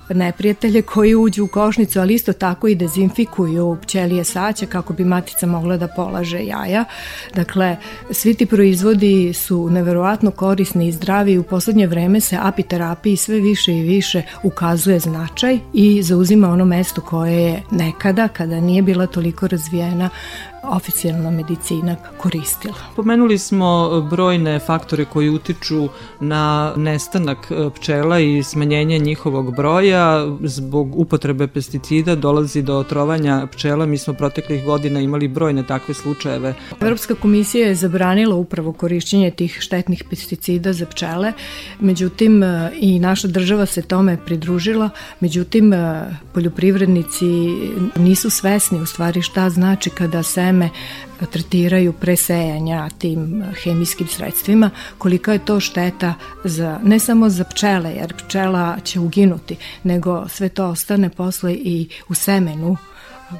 neprijatelje 0.09 0.81
koji 0.81 1.15
uđu 1.15 1.43
u 1.43 1.47
košnicu, 1.47 1.99
ali 1.99 2.13
isto 2.13 2.33
tako 2.33 2.67
i 2.67 2.75
dezinfikuju 2.75 3.77
pčelije 3.81 4.23
saće 4.23 4.65
kako 4.65 4.93
bi 4.93 5.05
matica 5.05 5.45
mogla 5.45 5.77
da 5.77 5.87
polaže 5.87 6.39
jaja. 6.45 6.85
Dakle, 7.35 7.77
svi 8.11 8.33
ti 8.33 8.45
proizvodi 8.45 9.33
su 9.33 9.69
neverovatno 9.69 10.31
korisni 10.31 10.87
i 10.87 10.91
zdravi 10.91 11.31
i 11.31 11.37
u 11.37 11.43
poslednje 11.43 11.87
vreme 11.87 12.19
se 12.19 12.37
apiterapiji 12.41 13.17
sve 13.17 13.39
više 13.39 13.77
i 13.77 13.83
više 13.83 14.21
ukazuje 14.43 14.99
značaj 14.99 15.59
i 15.73 16.03
zauzima 16.03 16.49
ono 16.49 16.65
mesto 16.65 17.01
koje 17.01 17.41
je 17.41 17.63
nekada, 17.71 18.27
kada 18.27 18.59
nije 18.59 18.81
bila 18.81 19.07
toliko 19.07 19.47
razvijena, 19.47 20.09
oficijalna 20.69 21.31
medicina 21.31 21.95
koristila. 22.17 22.73
Pomenuli 22.95 23.37
smo 23.37 24.01
brojne 24.01 24.59
faktore 24.59 25.05
koji 25.05 25.29
utiču 25.29 25.89
na 26.19 26.73
nestanak 26.75 27.51
e, 27.51 27.69
pčela 27.75 28.19
i 28.19 28.43
smanjenje 28.43 28.99
njihovog 28.99 29.55
broja. 29.55 30.25
Zbog 30.43 30.99
upotrebe 30.99 31.47
pesticida 31.47 32.15
dolazi 32.15 32.61
do 32.61 32.77
otrovanja 32.77 33.47
pčela. 33.51 33.85
Mi 33.85 33.97
smo 33.97 34.13
proteklih 34.13 34.65
godina 34.65 34.99
imali 34.99 35.27
brojne 35.27 35.63
takve 35.67 35.93
slučajeve. 35.93 36.53
Evropska 36.81 37.15
komisija 37.15 37.67
je 37.67 37.75
zabranila 37.75 38.35
upravo 38.35 38.73
korišćenje 38.73 39.31
tih 39.31 39.57
štetnih 39.59 40.03
pesticida 40.09 40.73
za 40.73 40.85
pčele, 40.85 41.33
međutim 41.79 42.43
e, 42.43 42.71
i 42.79 42.99
naša 42.99 43.27
država 43.27 43.65
se 43.65 43.81
tome 43.81 44.17
pridružila, 44.25 44.89
međutim 45.19 45.73
e, 45.73 46.05
poljoprivrednici 46.33 47.25
nisu 47.95 48.29
svesni 48.29 48.81
u 48.81 48.85
stvari 48.85 49.21
šta 49.21 49.49
znači 49.49 49.89
kada 49.89 50.23
seme 50.23 50.56
vreme 50.57 50.69
tretiraju 51.31 51.93
presejanja 51.93 52.89
tim 52.97 53.43
hemijskim 53.63 54.07
sredstvima, 54.07 54.69
kolika 54.97 55.33
je 55.33 55.45
to 55.45 55.59
šteta 55.59 56.13
za, 56.43 56.79
ne 56.83 56.99
samo 56.99 57.29
za 57.29 57.43
pčele, 57.43 57.91
jer 57.91 58.13
pčela 58.13 58.77
će 58.83 58.99
uginuti, 58.99 59.55
nego 59.83 60.27
sve 60.29 60.49
to 60.49 60.67
ostane 60.67 61.09
posle 61.09 61.53
i 61.53 61.89
u 62.09 62.13
semenu 62.13 62.77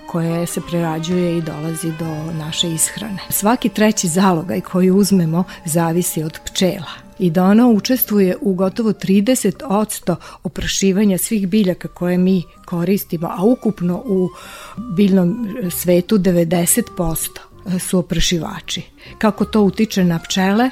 koje 0.07 0.45
se 0.45 0.61
prerađuje 0.61 1.37
i 1.37 1.41
dolazi 1.41 1.91
do 1.99 2.33
naše 2.33 2.69
ishrane. 2.69 3.17
Svaki 3.29 3.69
treći 3.69 4.07
zalogaj 4.07 4.61
koji 4.61 4.91
uzmemo 4.91 5.43
zavisi 5.65 6.23
od 6.23 6.39
pčela 6.45 7.06
i 7.19 7.29
da 7.29 7.43
ona 7.43 7.67
učestvuje 7.67 8.37
u 8.41 8.53
gotovo 8.53 8.93
30% 8.93 10.15
oprašivanja 10.43 11.17
svih 11.17 11.47
biljaka 11.47 11.87
koje 11.87 12.17
mi 12.17 12.43
koristimo, 12.65 13.27
a 13.27 13.43
ukupno 13.43 14.03
u 14.05 14.29
biljnom 14.97 15.47
svetu 15.71 16.17
90% 16.17 17.46
su 17.79 17.99
oprašivači. 17.99 18.81
Kako 19.17 19.45
to 19.45 19.61
utiče 19.61 20.03
na 20.03 20.19
pčele, 20.19 20.69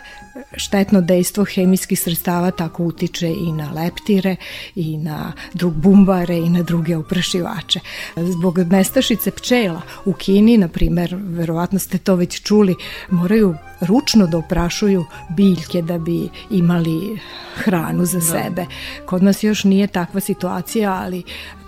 štetno 0.57 1.01
dejstvo 1.01 1.45
hemijskih 1.45 1.99
sredstava 1.99 2.51
tako 2.51 2.83
utiče 2.83 3.27
i 3.27 3.51
na 3.51 3.71
leptire 3.71 4.35
i 4.75 4.97
na 4.97 5.33
drug 5.53 5.73
bumbare 5.73 6.37
i 6.37 6.49
na 6.49 6.63
druge 6.63 6.97
oprašivače. 6.97 7.79
Zbog 8.15 8.57
nestašice 8.57 9.31
pčela 9.31 9.81
u 10.05 10.13
Kini, 10.13 10.57
na 10.57 10.67
primer, 10.67 11.15
verovatno 11.19 11.79
ste 11.79 11.97
to 11.97 12.15
već 12.15 12.41
čuli, 12.41 12.75
moraju 13.09 13.55
ručno 13.81 14.27
da 14.27 14.37
oprašuju 14.37 15.05
biljke 15.29 15.81
da 15.81 15.97
bi 15.97 16.29
imali 16.49 17.19
hranu 17.55 18.05
za 18.05 18.19
da. 18.19 18.25
sebe. 18.25 18.65
Kod 19.05 19.23
nas 19.23 19.43
još 19.43 19.63
nije 19.63 19.87
takva 19.87 20.19
situacija, 20.19 20.93
ali 20.93 21.23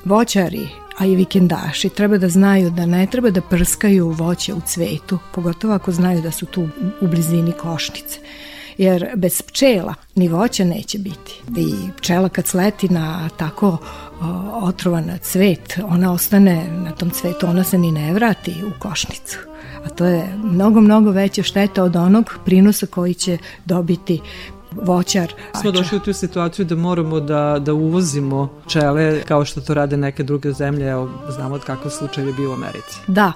voćari 0.05 0.67
a 0.97 1.05
i 1.05 1.15
vikendaši 1.15 1.89
treba 1.89 2.17
da 2.17 2.29
znaju 2.29 2.69
da 2.69 2.85
ne 2.85 3.07
treba 3.07 3.29
da 3.29 3.41
prskaju 3.41 4.09
voće 4.09 4.53
u 4.53 4.61
cvetu, 4.65 5.19
pogotovo 5.33 5.73
ako 5.73 5.91
znaju 5.91 6.21
da 6.21 6.31
su 6.31 6.45
tu 6.45 6.69
u 7.01 7.07
blizini 7.07 7.51
košnice 7.51 8.19
jer 8.77 9.07
bez 9.15 9.41
pčela 9.41 9.93
ni 10.15 10.27
voća 10.27 10.63
neće 10.63 10.97
biti. 10.97 11.41
I 11.57 11.75
pčela 11.97 12.29
kad 12.29 12.47
sleti 12.47 12.89
na 12.89 13.29
tako 13.29 13.77
otrovan 14.53 15.17
cvet, 15.21 15.79
ona 15.83 16.13
ostane 16.13 16.67
na 16.71 16.91
tom 16.91 17.09
cvetu, 17.09 17.47
ona 17.47 17.63
se 17.63 17.77
ni 17.77 17.91
ne 17.91 18.13
vrati 18.13 18.63
u 18.65 18.79
košnicu. 18.79 19.39
A 19.85 19.89
to 19.89 20.05
je 20.05 20.33
mnogo, 20.43 20.81
mnogo 20.81 21.11
veća 21.11 21.43
šteta 21.43 21.83
od 21.83 21.95
onog 21.95 22.33
prinosa 22.45 22.85
koji 22.85 23.13
će 23.13 23.37
dobiti 23.65 24.21
voćar. 24.71 25.33
Smo 25.61 25.71
došli 25.71 25.97
u 25.97 26.01
tu 26.01 26.13
situaciju 26.13 26.65
da 26.65 26.75
moramo 26.75 27.19
da, 27.19 27.59
da 27.59 27.73
uvozimo 27.73 28.49
pčele 28.65 29.21
kao 29.21 29.45
što 29.45 29.61
to 29.61 29.73
rade 29.73 29.97
neke 29.97 30.23
druge 30.23 30.51
zemlje, 30.51 30.89
evo 30.89 31.09
znamo 31.29 31.55
od 31.55 31.63
kakav 31.63 31.91
slučaj 31.91 32.25
je 32.25 32.33
bio 32.33 32.49
u 32.49 32.53
Americi. 32.53 32.99
Da, 33.07 33.33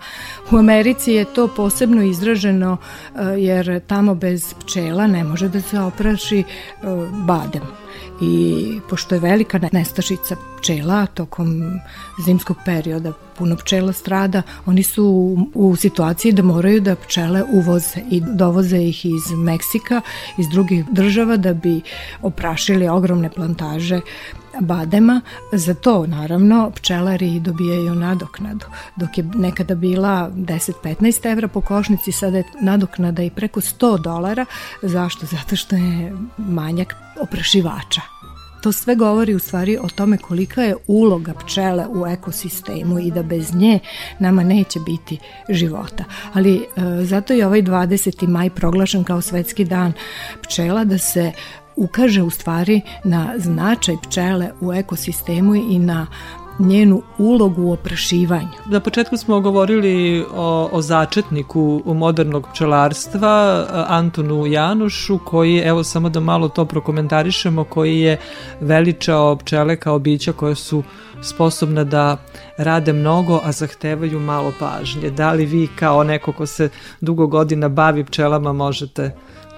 u 0.52 0.58
Americi 0.58 1.12
je 1.12 1.26
to 1.26 1.48
posebno 1.48 2.04
izraženo 2.04 2.78
eh, 3.16 3.20
jer 3.38 3.80
tamo 3.88 4.16
bez 4.16 4.54
pčela 4.54 5.08
ne 5.08 5.24
može 5.24 5.50
da 5.50 5.62
se 5.62 5.80
opraši 5.80 6.40
eh, 6.40 6.46
badem 7.12 7.82
i 8.22 8.80
pošto 8.90 9.16
je 9.16 9.22
velika 9.22 9.60
nestašica 9.72 10.36
pčela 10.58 11.06
tokom 11.06 11.80
zimskog 12.26 12.58
perioda, 12.66 13.14
puno 13.38 13.56
pčela 13.56 13.94
strada, 13.94 14.42
oni 14.66 14.84
su 14.84 15.38
u 15.54 15.76
situaciji 15.76 16.32
da 16.32 16.44
moraju 16.44 16.82
da 16.82 16.96
pčele 16.96 17.44
uvoze 17.54 18.02
i 18.12 18.22
dovoze 18.36 18.78
ih 18.78 19.06
iz 19.06 19.32
Meksika, 19.38 20.02
iz 20.38 20.50
drugih 20.50 20.86
država 20.92 21.38
da 21.38 21.54
bi 21.54 21.82
oprašili 22.22 22.88
ogromne 22.88 23.30
plantaže 23.30 24.02
badema, 24.60 25.22
za 25.52 25.74
to 25.74 26.08
naravno 26.08 26.72
pčelari 26.76 27.40
dobijaju 27.40 27.96
nadoknadu. 27.96 28.66
Dok 28.96 29.18
je 29.18 29.24
nekada 29.24 29.76
bila 29.76 30.32
10-15 30.36 31.32
evra 31.32 31.48
po 31.48 31.62
košnici, 31.62 32.12
sada 32.12 32.38
je 32.38 32.44
nadoknada 32.62 33.24
i 33.24 33.30
preko 33.30 33.62
100 33.62 34.02
dolara. 34.02 34.46
Zašto? 34.82 35.26
Zato 35.26 35.56
što 35.56 35.76
je 35.76 36.14
manjak 36.38 36.96
oprašivača. 37.22 38.02
To 38.62 38.72
sve 38.72 38.96
govori 38.96 39.36
u 39.36 39.40
stvari 39.40 39.78
o 39.82 39.88
tome 39.96 40.18
kolika 40.18 40.62
je 40.62 40.76
uloga 40.88 41.34
pčele 41.34 41.88
u 41.88 42.08
ekosistemu 42.08 43.00
i 43.00 43.12
da 43.12 43.24
bez 43.24 43.54
nje 43.56 43.80
nama 44.20 44.44
neće 44.44 44.80
biti 44.80 45.18
života. 45.50 46.04
Ali 46.34 46.56
e, 46.56 47.06
zato 47.06 47.34
je 47.34 47.48
ovaj 47.48 47.62
20. 47.62 48.28
maj 48.28 48.50
proglašen 48.50 49.04
kao 49.04 49.22
svetski 49.22 49.66
dan 49.66 49.94
pčela 50.42 50.84
da 50.84 50.98
se 50.98 51.32
ukaže 51.82 52.22
u 52.22 52.30
stvari 52.30 52.82
na 53.04 53.34
značaj 53.38 53.96
pčele 54.04 54.52
u 54.62 54.74
ekosistemu 54.74 55.56
i 55.56 55.80
na 55.80 56.08
njenu 56.60 57.02
ulogu 57.18 57.64
u 57.64 57.72
oprašivanju. 57.72 58.50
Na 58.66 58.80
početku 58.80 59.18
smo 59.18 59.40
govorili 59.40 60.26
o, 60.34 60.70
o 60.72 60.82
začetniku 60.82 61.82
modernog 61.86 62.48
pčelarstva, 62.54 63.66
Antonu 63.88 64.46
Janušu, 64.46 65.20
koji, 65.26 65.58
evo 65.58 65.84
samo 65.84 66.10
da 66.10 66.20
malo 66.20 66.50
to 66.50 66.66
prokomentarišemo, 66.66 67.64
koji 67.64 68.00
je 68.00 68.18
veličao 68.60 69.36
pčele 69.36 69.76
kao 69.76 70.00
bića 70.00 70.34
koje 70.34 70.56
su 70.56 70.84
sposobna 71.22 71.84
da 71.84 72.18
rade 72.58 72.94
mnogo, 72.94 73.42
a 73.44 73.52
zahtevaju 73.52 74.20
malo 74.20 74.54
pažnje. 74.60 75.10
Da 75.10 75.32
li 75.32 75.46
vi 75.46 75.68
kao 75.76 76.04
neko 76.04 76.32
ko 76.32 76.46
se 76.46 76.70
dugo 77.02 77.28
godina 77.28 77.70
bavi 77.70 78.06
pčelama 78.06 78.54
možete 78.54 79.16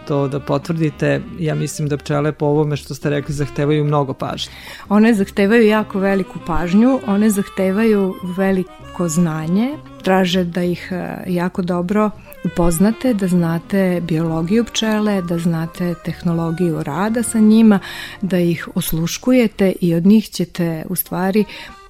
to 0.08 0.28
da 0.28 0.40
potvrdite. 0.40 1.22
Ja 1.40 1.56
mislim 1.56 1.88
da 1.88 1.98
pčele 1.98 2.32
po 2.32 2.46
ovome 2.46 2.78
što 2.78 2.96
ste 2.96 3.10
rekli 3.10 3.36
zahtevaju 3.36 3.84
mnogo 3.84 4.14
pažnje. 4.14 4.52
One 4.90 5.14
zahtevaju 5.14 5.68
jako 5.68 6.00
veliku 6.00 6.40
pažnju, 6.48 7.00
one 7.08 7.30
zahtevaju 7.30 8.16
veliko 8.38 9.08
znanje, 9.08 9.78
traže 10.04 10.44
da 10.44 10.64
ih 10.64 10.92
e, 10.92 11.24
jako 11.28 11.62
dobro 11.62 12.10
upoznate, 12.46 13.14
da 13.14 13.28
znate 13.28 14.02
biologiju 14.02 14.66
pčele, 14.66 15.22
da 15.22 15.38
znate 15.38 15.94
tehnologiju 16.06 16.84
rada 16.84 17.24
sa 17.24 17.40
njima, 17.40 17.80
da 18.22 18.40
ih 18.40 18.68
osluškujete 18.76 19.74
i 19.82 19.96
od 19.96 20.06
njih 20.06 20.30
ćete 20.30 20.86
u 20.90 20.96
stvari 20.96 21.46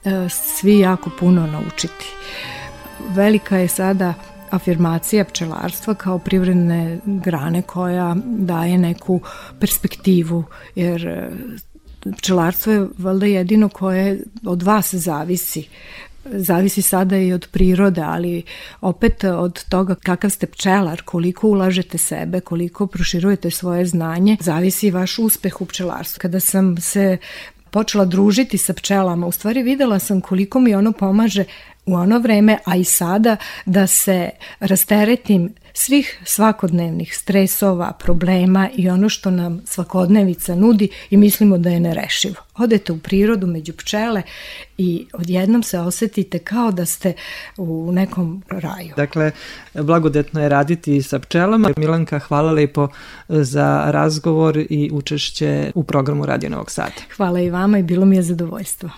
e, 0.05 0.29
svi 0.29 0.79
jako 0.79 1.09
puno 1.19 1.47
naučiti. 1.47 2.05
Velika 3.09 3.57
je 3.57 3.67
sada 3.67 4.13
afirmacija 4.53 5.25
pčelarstva 5.25 5.93
kao 5.93 6.19
privredne 6.19 6.99
grane 7.05 7.61
koja 7.61 8.15
daje 8.25 8.77
neku 8.77 9.19
perspektivu, 9.59 10.43
jer 10.75 11.07
e, 11.07 11.29
pčelarstvo 12.17 12.73
je 12.73 12.87
valjda 12.97 13.25
jedino 13.25 13.69
koje 13.69 14.19
od 14.45 14.63
vas 14.63 14.93
zavisi 14.93 15.67
zavisi 16.25 16.81
sada 16.81 17.17
i 17.17 17.33
od 17.33 17.47
prirode, 17.51 18.01
ali 18.01 18.43
opet 18.81 19.23
od 19.23 19.63
toga 19.69 19.95
kakav 19.95 20.29
ste 20.29 20.47
pčelar, 20.47 21.01
koliko 21.01 21.47
ulažete 21.47 21.97
sebe, 21.97 22.39
koliko 22.39 22.87
proširujete 22.87 23.51
svoje 23.51 23.85
znanje, 23.85 24.37
zavisi 24.39 24.91
vaš 24.91 25.19
uspeh 25.19 25.61
u 25.61 25.65
pčelarstvu. 25.65 26.19
Kada 26.21 26.39
sam 26.39 26.77
se 26.77 27.17
počela 27.69 28.05
družiti 28.05 28.57
sa 28.57 28.73
pčelama, 28.73 29.27
u 29.27 29.31
stvari 29.31 29.63
videla 29.63 29.99
sam 29.99 30.21
koliko 30.21 30.59
mi 30.59 30.75
ono 30.75 30.91
pomaže 30.91 31.43
u 31.85 31.93
ono 31.93 32.19
vreme, 32.19 32.57
a 32.65 32.75
i 32.75 32.83
sada, 32.83 33.37
da 33.65 33.87
se 33.87 34.29
rasteretim 34.59 35.53
svih 35.73 36.21
svakodnevnih 36.25 37.17
stresova, 37.17 37.93
problema 37.99 38.69
i 38.75 38.89
ono 38.89 39.09
što 39.09 39.31
nam 39.31 39.61
svakodnevica 39.65 40.55
nudi 40.55 40.89
i 41.09 41.17
mislimo 41.17 41.57
da 41.57 41.69
je 41.69 41.79
nerešivo. 41.79 42.35
Odete 42.57 42.91
u 42.91 42.99
prirodu 42.99 43.47
među 43.47 43.73
pčele 43.73 44.21
i 44.77 45.07
odjednom 45.13 45.63
se 45.63 45.79
osetite 45.79 46.39
kao 46.39 46.71
da 46.71 46.85
ste 46.85 47.13
u 47.57 47.91
nekom 47.91 48.43
raju. 48.49 48.93
Dakle, 48.95 49.31
blagodetno 49.73 50.41
je 50.41 50.49
raditi 50.49 51.01
sa 51.01 51.19
pčelama. 51.19 51.69
Milanka, 51.77 52.19
hvala 52.19 52.51
lepo 52.51 52.87
za 53.27 53.83
razgovor 53.91 54.57
i 54.57 54.89
učešće 54.93 55.71
u 55.75 55.83
programu 55.83 56.25
Radio 56.25 56.49
Novog 56.49 56.71
Sada. 56.71 56.93
Hvala 57.17 57.39
i 57.39 57.49
vama 57.49 57.79
i 57.79 57.83
bilo 57.83 58.05
mi 58.05 58.15
je 58.15 58.23
zadovoljstvo. 58.23 58.89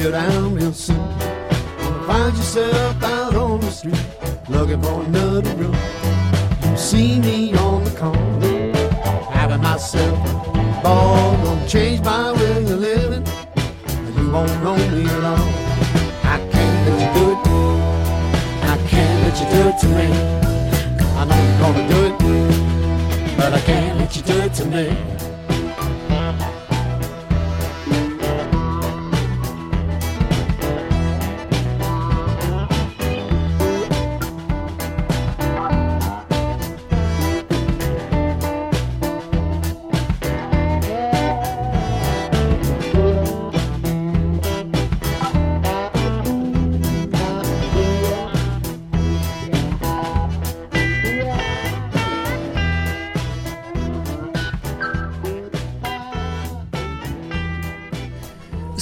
should 0.00 0.14
I 0.14 0.39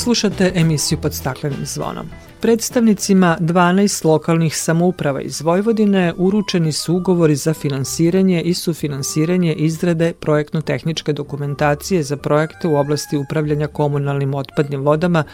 Slušate 0.08 0.52
emisiju 0.54 0.98
pod 1.02 1.14
staklenim 1.14 1.66
zvonom. 1.66 2.06
Predstavnicima 2.40 3.36
12 3.40 4.06
lokalnih 4.06 4.56
samouprava 4.56 5.20
iz 5.20 5.40
Vojvodine 5.40 6.14
uručeni 6.16 6.72
su 6.72 6.96
ugovori 6.96 7.36
za 7.36 7.54
finansiranje 7.54 8.42
i 8.42 8.54
sufinansiranje 8.54 9.52
izrade 9.54 10.12
projektno-tehničke 10.20 11.12
dokumentacije 11.12 12.02
za 12.02 12.16
projekte 12.16 12.68
u 12.68 12.76
oblasti 12.76 13.16
upravljanja 13.16 13.66
komunalnim 13.66 14.34
otpadnim 14.34 14.80
vodama 14.80 15.24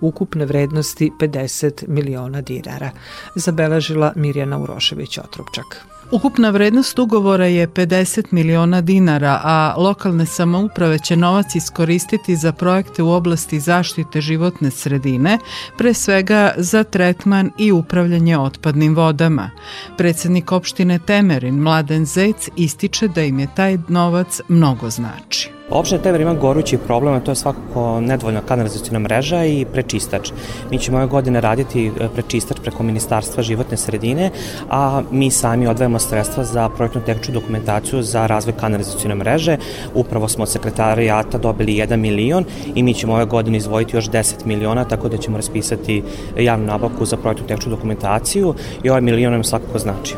ukupne 0.00 0.46
vrednosti 0.46 1.10
50 1.20 1.84
miliona 1.88 2.40
dinara, 2.40 2.90
zabeležila 3.34 4.12
Mirjana 4.16 4.58
Urošević-Otropčak. 4.58 5.93
Ukupna 6.10 6.50
vrednost 6.50 6.98
ugovora 6.98 7.46
je 7.46 7.68
50 7.68 8.24
miliona 8.30 8.80
dinara, 8.80 9.40
a 9.44 9.74
lokalne 9.76 10.26
samouprave 10.26 10.98
će 10.98 11.16
novac 11.16 11.54
iskoristiti 11.54 12.36
za 12.36 12.52
projekte 12.52 13.02
u 13.02 13.10
oblasti 13.10 13.60
zaštite 13.60 14.20
životne 14.20 14.70
sredine, 14.70 15.38
pre 15.78 15.94
svega 15.94 16.54
za 16.56 16.84
tretman 16.84 17.50
i 17.58 17.72
upravljanje 17.72 18.38
otpadnim 18.38 18.94
vodama. 18.94 19.50
Predsednik 19.96 20.52
opštine 20.52 20.98
Temerin, 20.98 21.54
Mladen 21.54 22.04
Zec, 22.04 22.48
ističe 22.56 23.08
da 23.08 23.22
im 23.22 23.38
je 23.38 23.48
taj 23.56 23.78
novac 23.88 24.40
mnogo 24.48 24.90
znači. 24.90 25.50
Opština 25.70 26.02
Teber 26.02 26.20
ima 26.20 26.34
gorući 26.34 26.78
problem, 26.78 27.14
a 27.14 27.20
to 27.20 27.30
je 27.30 27.34
svakako 27.34 28.00
nedovoljna 28.00 28.40
kanalizacijona 28.40 28.98
mreža 28.98 29.44
i 29.44 29.64
prečistač. 29.72 30.32
Mi 30.70 30.78
ćemo 30.78 30.98
ove 30.98 31.06
godine 31.06 31.40
raditi 31.40 31.86
e, 31.86 32.08
prečistač 32.14 32.56
preko 32.62 32.82
Ministarstva 32.82 33.42
životne 33.42 33.76
sredine, 33.76 34.30
a 34.70 35.02
mi 35.10 35.30
sami 35.30 35.66
odvajamo 35.66 35.98
sredstva 35.98 36.44
za 36.44 36.68
projektnu 36.68 37.00
tehničku 37.06 37.32
dokumentaciju 37.32 38.02
za 38.02 38.26
razvoj 38.26 38.54
kanalizacijone 38.60 39.14
mreže. 39.14 39.56
Upravo 39.94 40.28
smo 40.28 40.42
od 40.42 40.50
sekretarijata 40.50 41.38
dobili 41.38 41.72
1 41.72 41.96
milion 41.96 42.44
i 42.74 42.82
mi 42.82 42.94
ćemo 42.94 43.14
ove 43.14 43.24
godine 43.24 43.58
izvojiti 43.58 43.96
još 43.96 44.10
10 44.10 44.46
miliona, 44.46 44.84
tako 44.84 45.08
da 45.08 45.16
ćemo 45.16 45.36
raspisati 45.36 46.02
javnu 46.38 46.66
nabavku 46.66 47.04
za 47.04 47.16
projektnu 47.16 47.46
tehničku 47.46 47.70
dokumentaciju 47.70 48.54
i 48.82 48.90
ovaj 48.90 49.00
milion 49.00 49.32
nam 49.32 49.44
svakako 49.44 49.78
znači. 49.78 50.14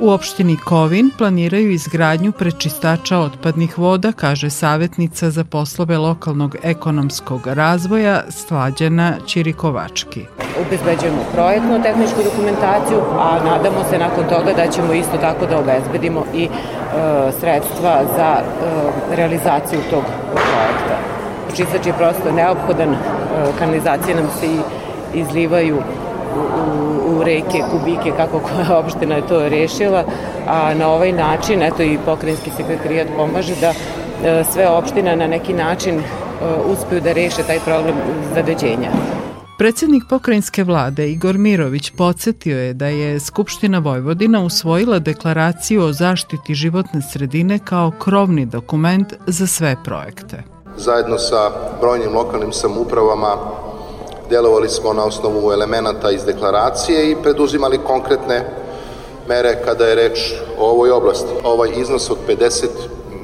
U 0.00 0.10
opštini 0.10 0.56
Kovin 0.56 1.10
planiraju 1.18 1.70
izgradnju 1.70 2.32
prečistača 2.32 3.18
otpadnih 3.18 3.78
voda, 3.78 4.12
kaže 4.12 4.50
savjetnica 4.50 5.30
za 5.30 5.44
poslove 5.44 5.98
lokalnog 5.98 6.56
ekonomskog 6.62 7.46
razvoja 7.46 8.22
Slađana 8.28 9.12
Ćirikovački. 9.26 10.24
Obezbeđujemo 10.60 11.22
projektnu 11.34 11.82
tehničku 11.82 12.22
dokumentaciju, 12.24 12.98
a 13.18 13.38
nadamo 13.44 13.84
se 13.90 13.98
nakon 13.98 14.24
toga 14.24 14.52
da 14.56 14.70
ćemo 14.70 14.92
isto 14.92 15.16
tako 15.16 15.46
da 15.46 15.58
obezbedimo 15.58 16.24
i 16.34 16.44
e, 16.44 16.48
sredstva 17.40 18.02
za 18.16 18.36
e, 18.36 19.16
realizaciju 19.16 19.80
tog 19.90 20.04
projekta. 20.32 20.96
Čistač 21.56 21.86
je 21.86 21.92
prosto 21.92 22.32
neophodan, 22.32 22.94
e, 22.94 22.98
kanalizacije 23.58 24.16
nam 24.16 24.28
se 24.40 24.46
i 24.46 24.58
izlivaju 25.20 25.76
u, 25.76 26.40
u 26.40 26.87
reke, 27.28 27.62
kubike, 27.70 28.10
kako 28.16 28.40
koja 28.40 28.78
opština 28.80 29.14
je 29.14 29.26
to 29.26 29.48
rešila, 29.48 30.04
a 30.46 30.74
na 30.74 30.88
ovaj 30.88 31.12
način, 31.12 31.62
eto 31.62 31.82
i 31.82 31.98
pokrenjski 32.04 32.50
sekretarijat 32.56 33.08
pomaže 33.16 33.54
da 33.60 33.70
e, 33.70 34.44
sve 34.52 34.68
opština 34.68 35.16
na 35.16 35.26
neki 35.26 35.52
način 35.52 35.98
e, 35.98 36.02
uspeju 36.72 37.00
da 37.00 37.12
reše 37.12 37.42
taj 37.42 37.60
problem 37.60 37.94
zagađenja. 38.34 38.90
Predsednik 39.58 40.02
pokrajinske 40.08 40.64
vlade 40.64 41.10
Igor 41.10 41.38
Mirović 41.38 41.90
podsjetio 41.96 42.58
je 42.58 42.74
da 42.74 42.86
je 42.86 43.20
Skupština 43.20 43.78
Vojvodina 43.78 44.40
usvojila 44.44 44.98
deklaraciju 44.98 45.82
o 45.82 45.92
zaštiti 45.92 46.54
životne 46.54 47.02
sredine 47.02 47.58
kao 47.58 47.90
krovni 47.98 48.46
dokument 48.46 49.14
za 49.26 49.46
sve 49.46 49.76
projekte. 49.84 50.42
Zajedno 50.76 51.18
sa 51.18 51.50
brojnim 51.80 52.14
lokalnim 52.14 52.52
samoupravama 52.52 53.36
Delovali 54.30 54.68
smo 54.68 54.92
na 54.92 55.04
osnovu 55.04 55.52
elemenata 55.52 56.10
iz 56.10 56.24
deklaracije 56.24 57.10
i 57.10 57.16
preduzimali 57.22 57.78
konkretne 57.78 58.44
mere 59.28 59.62
kada 59.64 59.86
je 59.86 59.94
reč 59.94 60.32
o 60.58 60.70
ovoj 60.70 60.90
oblasti. 60.90 61.32
Ovaj 61.44 61.70
iznos 61.76 62.10
od 62.10 62.18
50 62.28 62.66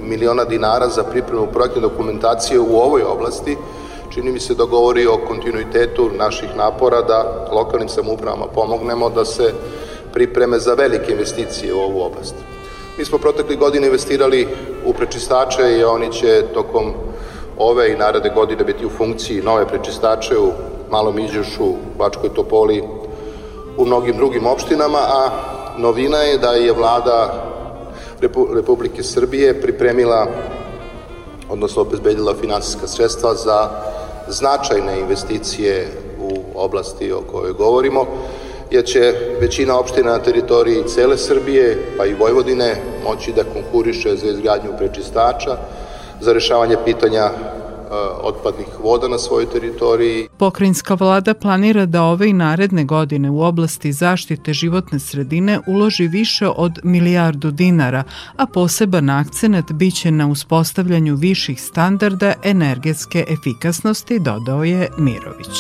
miliona 0.00 0.44
dinara 0.44 0.88
za 0.88 1.02
pripremu 1.02 1.46
projektne 1.46 1.82
dokumentacije 1.82 2.60
u 2.60 2.76
ovoj 2.76 3.02
oblasti 3.02 3.56
čini 4.10 4.32
mi 4.32 4.40
se 4.40 4.54
da 4.54 4.64
govori 4.64 5.06
o 5.06 5.18
kontinuitetu 5.28 6.10
naših 6.18 6.56
napora 6.56 7.02
da 7.02 7.48
lokalnim 7.52 7.88
samoupravama 7.88 8.46
pomognemo 8.46 9.10
da 9.10 9.24
se 9.24 9.52
pripreme 10.12 10.58
za 10.58 10.74
velike 10.74 11.12
investicije 11.12 11.74
u 11.74 11.80
ovu 11.80 12.02
oblast. 12.02 12.34
Mi 12.98 13.04
smo 13.04 13.18
protekli 13.18 13.56
godine 13.56 13.86
investirali 13.86 14.48
u 14.86 14.92
prečistače 14.92 15.78
i 15.78 15.84
oni 15.84 16.12
će 16.12 16.42
tokom 16.54 16.92
ove 17.58 17.92
i 17.92 17.96
narade 17.96 18.30
godine 18.34 18.64
biti 18.64 18.86
u 18.86 18.90
funkciji 18.90 19.42
nove 19.42 19.68
prečistače 19.68 20.38
u 20.38 20.52
Malom 20.90 21.18
Iđušu, 21.18 21.72
Bačkoj 21.98 22.34
Topoli, 22.34 22.82
u 23.76 23.84
mnogim 23.84 24.16
drugim 24.16 24.46
opštinama, 24.46 24.98
a 24.98 25.30
novina 25.78 26.18
je 26.18 26.38
da 26.38 26.50
je 26.50 26.72
vlada 26.72 27.44
Republike 28.54 29.02
Srbije 29.02 29.60
pripremila, 29.60 30.26
odnosno 31.48 31.82
obezbedila 31.82 32.34
finansijska 32.40 32.86
sredstva 32.86 33.34
za 33.34 33.68
značajne 34.28 35.00
investicije 35.00 35.88
u 36.20 36.42
oblasti 36.54 37.12
o 37.12 37.20
kojoj 37.32 37.52
govorimo, 37.52 38.06
jer 38.70 38.84
će 38.84 39.14
većina 39.40 39.78
opština 39.78 40.10
na 40.10 40.18
teritoriji 40.18 40.88
cele 40.88 41.18
Srbije, 41.18 41.94
pa 41.96 42.06
i 42.06 42.14
Vojvodine, 42.14 42.76
moći 43.04 43.32
da 43.32 43.44
konkuriše 43.44 44.16
za 44.16 44.26
izgradnju 44.26 44.70
prečistača, 44.78 45.56
za 46.20 46.32
rešavanje 46.32 46.76
pitanja 46.84 47.30
otpadnih 48.22 48.66
voda 48.82 49.08
na 49.08 49.18
svojoj 49.18 49.46
teritoriji. 49.46 50.28
Pokrajinska 50.38 50.94
vlada 50.94 51.34
planira 51.34 51.86
da 51.86 52.02
ove 52.02 52.28
i 52.28 52.32
naredne 52.32 52.84
godine 52.84 53.30
u 53.30 53.42
oblasti 53.42 53.92
zaštite 53.92 54.52
životne 54.52 54.98
sredine 54.98 55.60
uloži 55.66 56.08
više 56.08 56.48
od 56.48 56.78
milijardu 56.82 57.50
dinara, 57.50 58.04
a 58.36 58.46
poseban 58.46 59.10
akcenat 59.10 59.72
biće 59.72 60.10
na 60.10 60.26
uspostavljanju 60.26 61.16
viših 61.16 61.62
standarda 61.62 62.32
energetske 62.42 63.24
efikasnosti, 63.28 64.18
dodao 64.18 64.64
je 64.64 64.88
Mirović. 64.98 65.56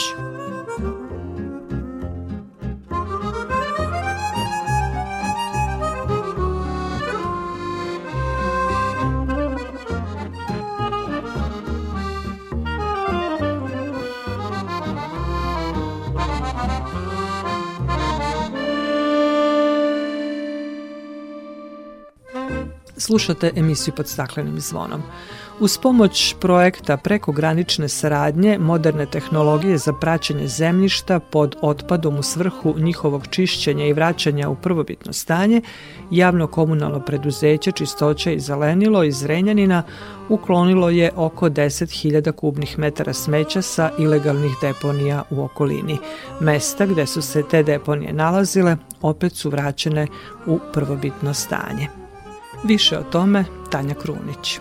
Slušate 23.04 23.50
emisiju 23.56 23.94
pod 23.94 24.08
staklenim 24.08 24.60
zvonom. 24.60 25.02
Uz 25.60 25.78
pomoć 25.78 26.34
projekta 26.40 26.96
prekogranične 26.96 27.88
saradnje 27.88 28.58
moderne 28.58 29.06
tehnologije 29.06 29.78
za 29.78 29.92
praćenje 29.92 30.48
zemljišta 30.48 31.20
pod 31.20 31.56
otpadom 31.60 32.18
u 32.18 32.22
svrhu 32.22 32.74
njihovog 32.78 33.26
čišćenja 33.30 33.86
i 33.86 33.92
vraćanja 33.92 34.48
u 34.48 34.56
prvobitno 34.56 35.12
stanje, 35.12 35.60
javno 36.10 36.46
komunalno 36.46 37.00
preduzeće 37.00 37.72
Čistoća 37.72 38.30
i 38.30 38.40
zelenilo 38.40 39.04
iz 39.04 39.24
Renjanina 39.24 39.82
uklonilo 40.28 40.90
je 40.90 41.10
oko 41.16 41.48
10.000 41.48 42.32
kubnih 42.32 42.78
metara 42.78 43.12
smeća 43.12 43.62
sa 43.62 43.90
ilegalnih 43.98 44.52
deponija 44.62 45.22
u 45.30 45.44
okolini. 45.44 45.98
Mesta 46.40 46.86
gde 46.86 47.06
su 47.06 47.22
se 47.22 47.42
te 47.50 47.62
deponije 47.62 48.12
nalazile 48.12 48.76
opet 49.02 49.36
su 49.36 49.50
vraćene 49.50 50.06
u 50.46 50.58
prvobitno 50.72 51.34
stanje. 51.34 52.03
Više 52.64 52.98
o 52.98 53.02
tome 53.02 53.44
Tanja 53.70 53.94
Krunić. 53.94 54.60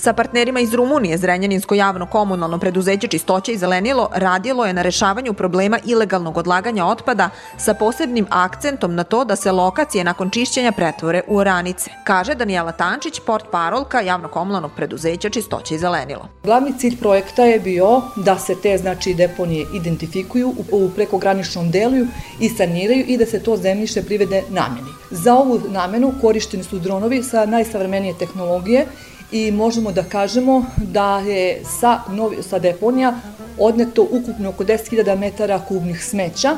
Sa 0.00 0.12
partnerima 0.12 0.60
iz 0.60 0.74
Rumunije 0.74 1.18
Zrenjaninsko 1.18 1.74
javno 1.74 2.06
komunalno 2.06 2.58
preduzeće 2.58 3.08
Čistoće 3.08 3.52
i 3.52 3.58
zelenilo 3.58 4.10
radilo 4.14 4.66
je 4.66 4.72
na 4.72 4.82
rešavanju 4.82 5.32
problema 5.32 5.78
ilegalnog 5.84 6.36
odlaganja 6.36 6.86
otpada 6.86 7.30
sa 7.56 7.74
posebnim 7.74 8.26
akcentom 8.30 8.94
na 8.94 9.04
to 9.04 9.24
da 9.24 9.36
se 9.36 9.52
lokacije 9.52 10.04
nakon 10.04 10.30
čišćenja 10.30 10.72
pretvore 10.72 11.22
u 11.26 11.36
oranice, 11.36 11.90
kaže 12.04 12.34
Danijela 12.34 12.72
Tančić, 12.72 13.20
port 13.26 13.44
parolka 13.50 14.00
javno 14.00 14.28
komunalnog 14.28 14.70
preduzeća 14.76 15.30
Čistoće 15.30 15.74
i 15.74 15.78
zelenilo. 15.78 16.28
Glavni 16.44 16.78
cilj 16.78 16.96
projekta 16.98 17.44
je 17.44 17.60
bio 17.60 18.02
da 18.16 18.38
se 18.38 18.54
te 18.62 18.78
znači 18.78 19.14
deponije 19.14 19.66
identifikuju 19.74 20.54
u 20.72 20.90
prekograničnom 20.94 21.70
delu 21.70 22.06
i 22.40 22.48
saniraju 22.48 23.04
i 23.06 23.16
da 23.16 23.26
se 23.26 23.42
to 23.42 23.56
zemljište 23.56 24.02
privede 24.02 24.42
nameni. 24.48 24.90
Za 25.10 25.34
ovu 25.34 25.60
namenu 25.68 26.12
korišteni 26.20 26.64
su 26.64 26.78
dronovi 26.78 27.22
sa 27.22 27.46
najsavremenije 27.46 28.14
tehnologije 28.18 28.86
i 29.32 29.50
možemo 29.50 29.92
da 29.92 30.02
kažemo 30.02 30.64
da 30.76 31.18
je 31.18 31.62
sa, 31.80 32.00
novi, 32.10 32.42
sa 32.42 32.58
deponija 32.58 33.14
odneto 33.58 34.06
ukupno 34.10 34.48
oko 34.48 34.64
10.000 34.64 35.18
metara 35.18 35.60
kubnih 35.68 36.04
smeća. 36.04 36.56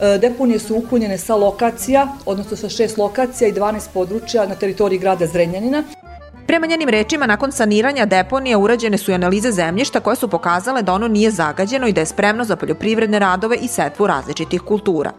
E, 0.00 0.18
deponije 0.18 0.58
su 0.58 0.76
uklonjene 0.76 1.18
sa 1.18 1.36
lokacija, 1.36 2.08
odnosno 2.26 2.56
sa 2.56 2.68
šest 2.68 2.98
lokacija 2.98 3.48
i 3.48 3.52
12 3.52 3.80
područja 3.94 4.46
na 4.46 4.54
teritoriji 4.54 4.98
grada 4.98 5.26
Zrenjanina. 5.26 5.82
Prema 6.46 6.66
njenim 6.66 6.88
rečima, 6.88 7.26
nakon 7.26 7.52
saniranja 7.52 8.06
deponija 8.06 8.58
urađene 8.58 8.98
su 8.98 9.10
i 9.10 9.14
analize 9.14 9.50
zemljišta 9.50 10.00
koje 10.00 10.16
su 10.16 10.28
pokazale 10.28 10.82
da 10.82 10.92
ono 10.92 11.08
nije 11.08 11.30
zagađeno 11.30 11.88
i 11.88 11.92
da 11.92 12.00
je 12.00 12.06
spremno 12.06 12.44
za 12.44 12.56
poljoprivredne 12.56 13.18
radove 13.18 13.56
i 13.56 13.68
setvu 13.68 14.06
različitih 14.06 14.60
kultura. 14.60 15.12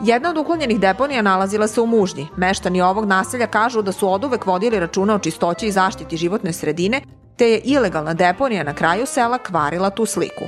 Jedna 0.00 0.30
od 0.30 0.36
uklonjenih 0.36 0.80
deponija 0.80 1.22
nalazila 1.22 1.68
se 1.68 1.80
u 1.80 1.86
Mužnji. 1.86 2.26
Meštani 2.36 2.80
ovog 2.80 3.04
naselja 3.04 3.46
kažu 3.46 3.82
da 3.82 3.92
su 3.92 4.12
oduvek 4.12 4.46
vodili 4.46 4.80
računa 4.80 5.14
o 5.14 5.18
čistoći 5.18 5.66
i 5.66 5.72
zaštiti 5.72 6.16
životne 6.16 6.52
sredine, 6.52 7.00
te 7.36 7.48
je 7.50 7.60
ilegalna 7.64 8.14
deponija 8.14 8.64
na 8.64 8.74
kraju 8.74 9.06
sela 9.06 9.38
kvarila 9.38 9.90
tu 9.90 10.06
sliku. 10.06 10.44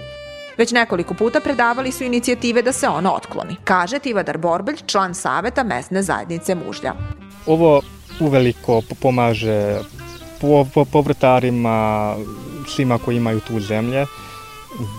Već 0.58 0.72
nekoliko 0.72 1.14
puta 1.14 1.40
predavali 1.40 1.92
su 1.92 2.04
inicijative 2.04 2.62
da 2.62 2.72
se 2.72 2.88
ona 2.88 3.14
otkloni, 3.14 3.56
kaže 3.64 3.98
Tivadar 3.98 4.38
Borbelj, 4.38 4.76
član 4.86 5.14
saveta 5.14 5.62
mesne 5.62 6.02
zajednice 6.02 6.54
Mužlja. 6.54 6.94
Ovo 7.46 7.82
uveliko 8.20 8.82
pomaže 9.02 9.78
povrtarima, 10.92 12.14
svima 12.68 12.98
koji 12.98 13.16
imaju 13.16 13.40
tu 13.40 13.60
zemlje, 13.60 14.06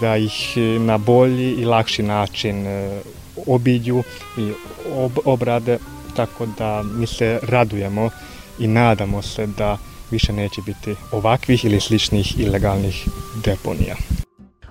da 0.01 0.17
ih 0.17 0.57
na 0.79 0.97
bolji 0.97 1.51
i 1.51 1.65
lakši 1.65 2.03
način 2.03 2.65
obiđu 3.47 4.03
i 4.37 4.51
ob, 4.95 5.11
obrade, 5.25 5.77
tako 6.15 6.45
da 6.57 6.83
mi 6.83 7.07
se 7.07 7.39
radujemo 7.41 8.09
i 8.59 8.67
nadamo 8.67 9.21
se 9.21 9.47
da 9.47 9.77
više 10.11 10.33
neće 10.33 10.61
biti 10.61 10.95
ovakvih 11.11 11.65
ili 11.65 11.79
sličnih 11.79 12.39
ilegalnih 12.39 13.07
deponija. 13.45 13.95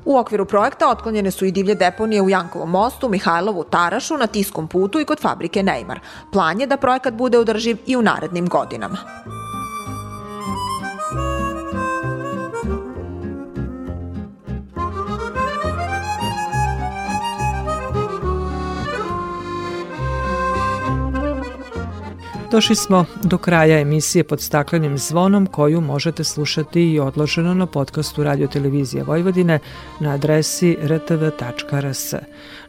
U 0.04 0.16
okviru 0.16 0.44
projekta 0.44 0.90
otklonjene 0.90 1.30
su 1.30 1.44
i 1.44 1.52
divlje 1.52 1.74
deponije 1.74 2.22
u 2.22 2.30
Jankovom 2.30 2.70
mostu, 2.70 3.08
Mihajlovu 3.08 3.64
Tarašu, 3.64 4.16
na 4.16 4.26
Tiskom 4.26 4.68
putu 4.68 5.00
i 5.00 5.04
kod 5.04 5.20
fabrike 5.20 5.62
Neymar. 5.62 5.98
Plan 6.32 6.60
je 6.60 6.66
da 6.66 6.76
projekat 6.76 7.14
bude 7.14 7.38
održiv 7.38 7.76
i 7.86 7.96
u 7.96 8.02
narednim 8.02 8.48
godinama. 8.48 8.98
Došli 22.50 22.76
smo 22.76 23.04
do 23.22 23.38
kraja 23.38 23.80
emisije 23.80 24.24
pod 24.24 24.40
staklenim 24.40 24.98
zvonom 24.98 25.46
koju 25.46 25.80
možete 25.80 26.24
slušati 26.24 26.92
i 26.92 27.00
odloženo 27.00 27.54
na 27.54 27.66
podcastu 27.66 28.24
Radio 28.24 28.46
Televizije 28.46 29.04
Vojvodine 29.04 29.58
na 30.00 30.10
adresi 30.10 30.76
rtv.rs. 30.82 32.14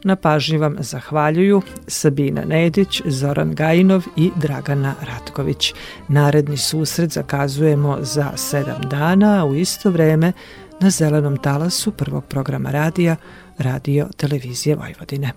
Na 0.04 0.16
pažnji 0.16 0.58
vam 0.58 0.76
zahvaljuju 0.80 1.62
Sabina 1.88 2.46
Nedić, 2.46 3.02
Zoran 3.06 3.56
Gajinov 3.56 4.04
i 4.16 4.32
Dragana 4.36 4.96
Ratković. 5.02 5.74
Naredni 6.08 6.58
susret 6.58 7.12
zakazujemo 7.12 7.98
za 8.02 8.32
sedam 8.36 8.82
dana, 8.90 9.42
a 9.42 9.46
u 9.46 9.56
isto 9.56 9.90
vreme 9.90 10.32
na 10.80 10.90
zelenom 10.90 11.38
talasu 11.38 11.92
prvog 11.92 12.26
programa 12.26 12.72
radija 12.72 13.16
Radio 13.58 14.08
Televizije 14.18 14.76
Vojvodine. 14.76 15.32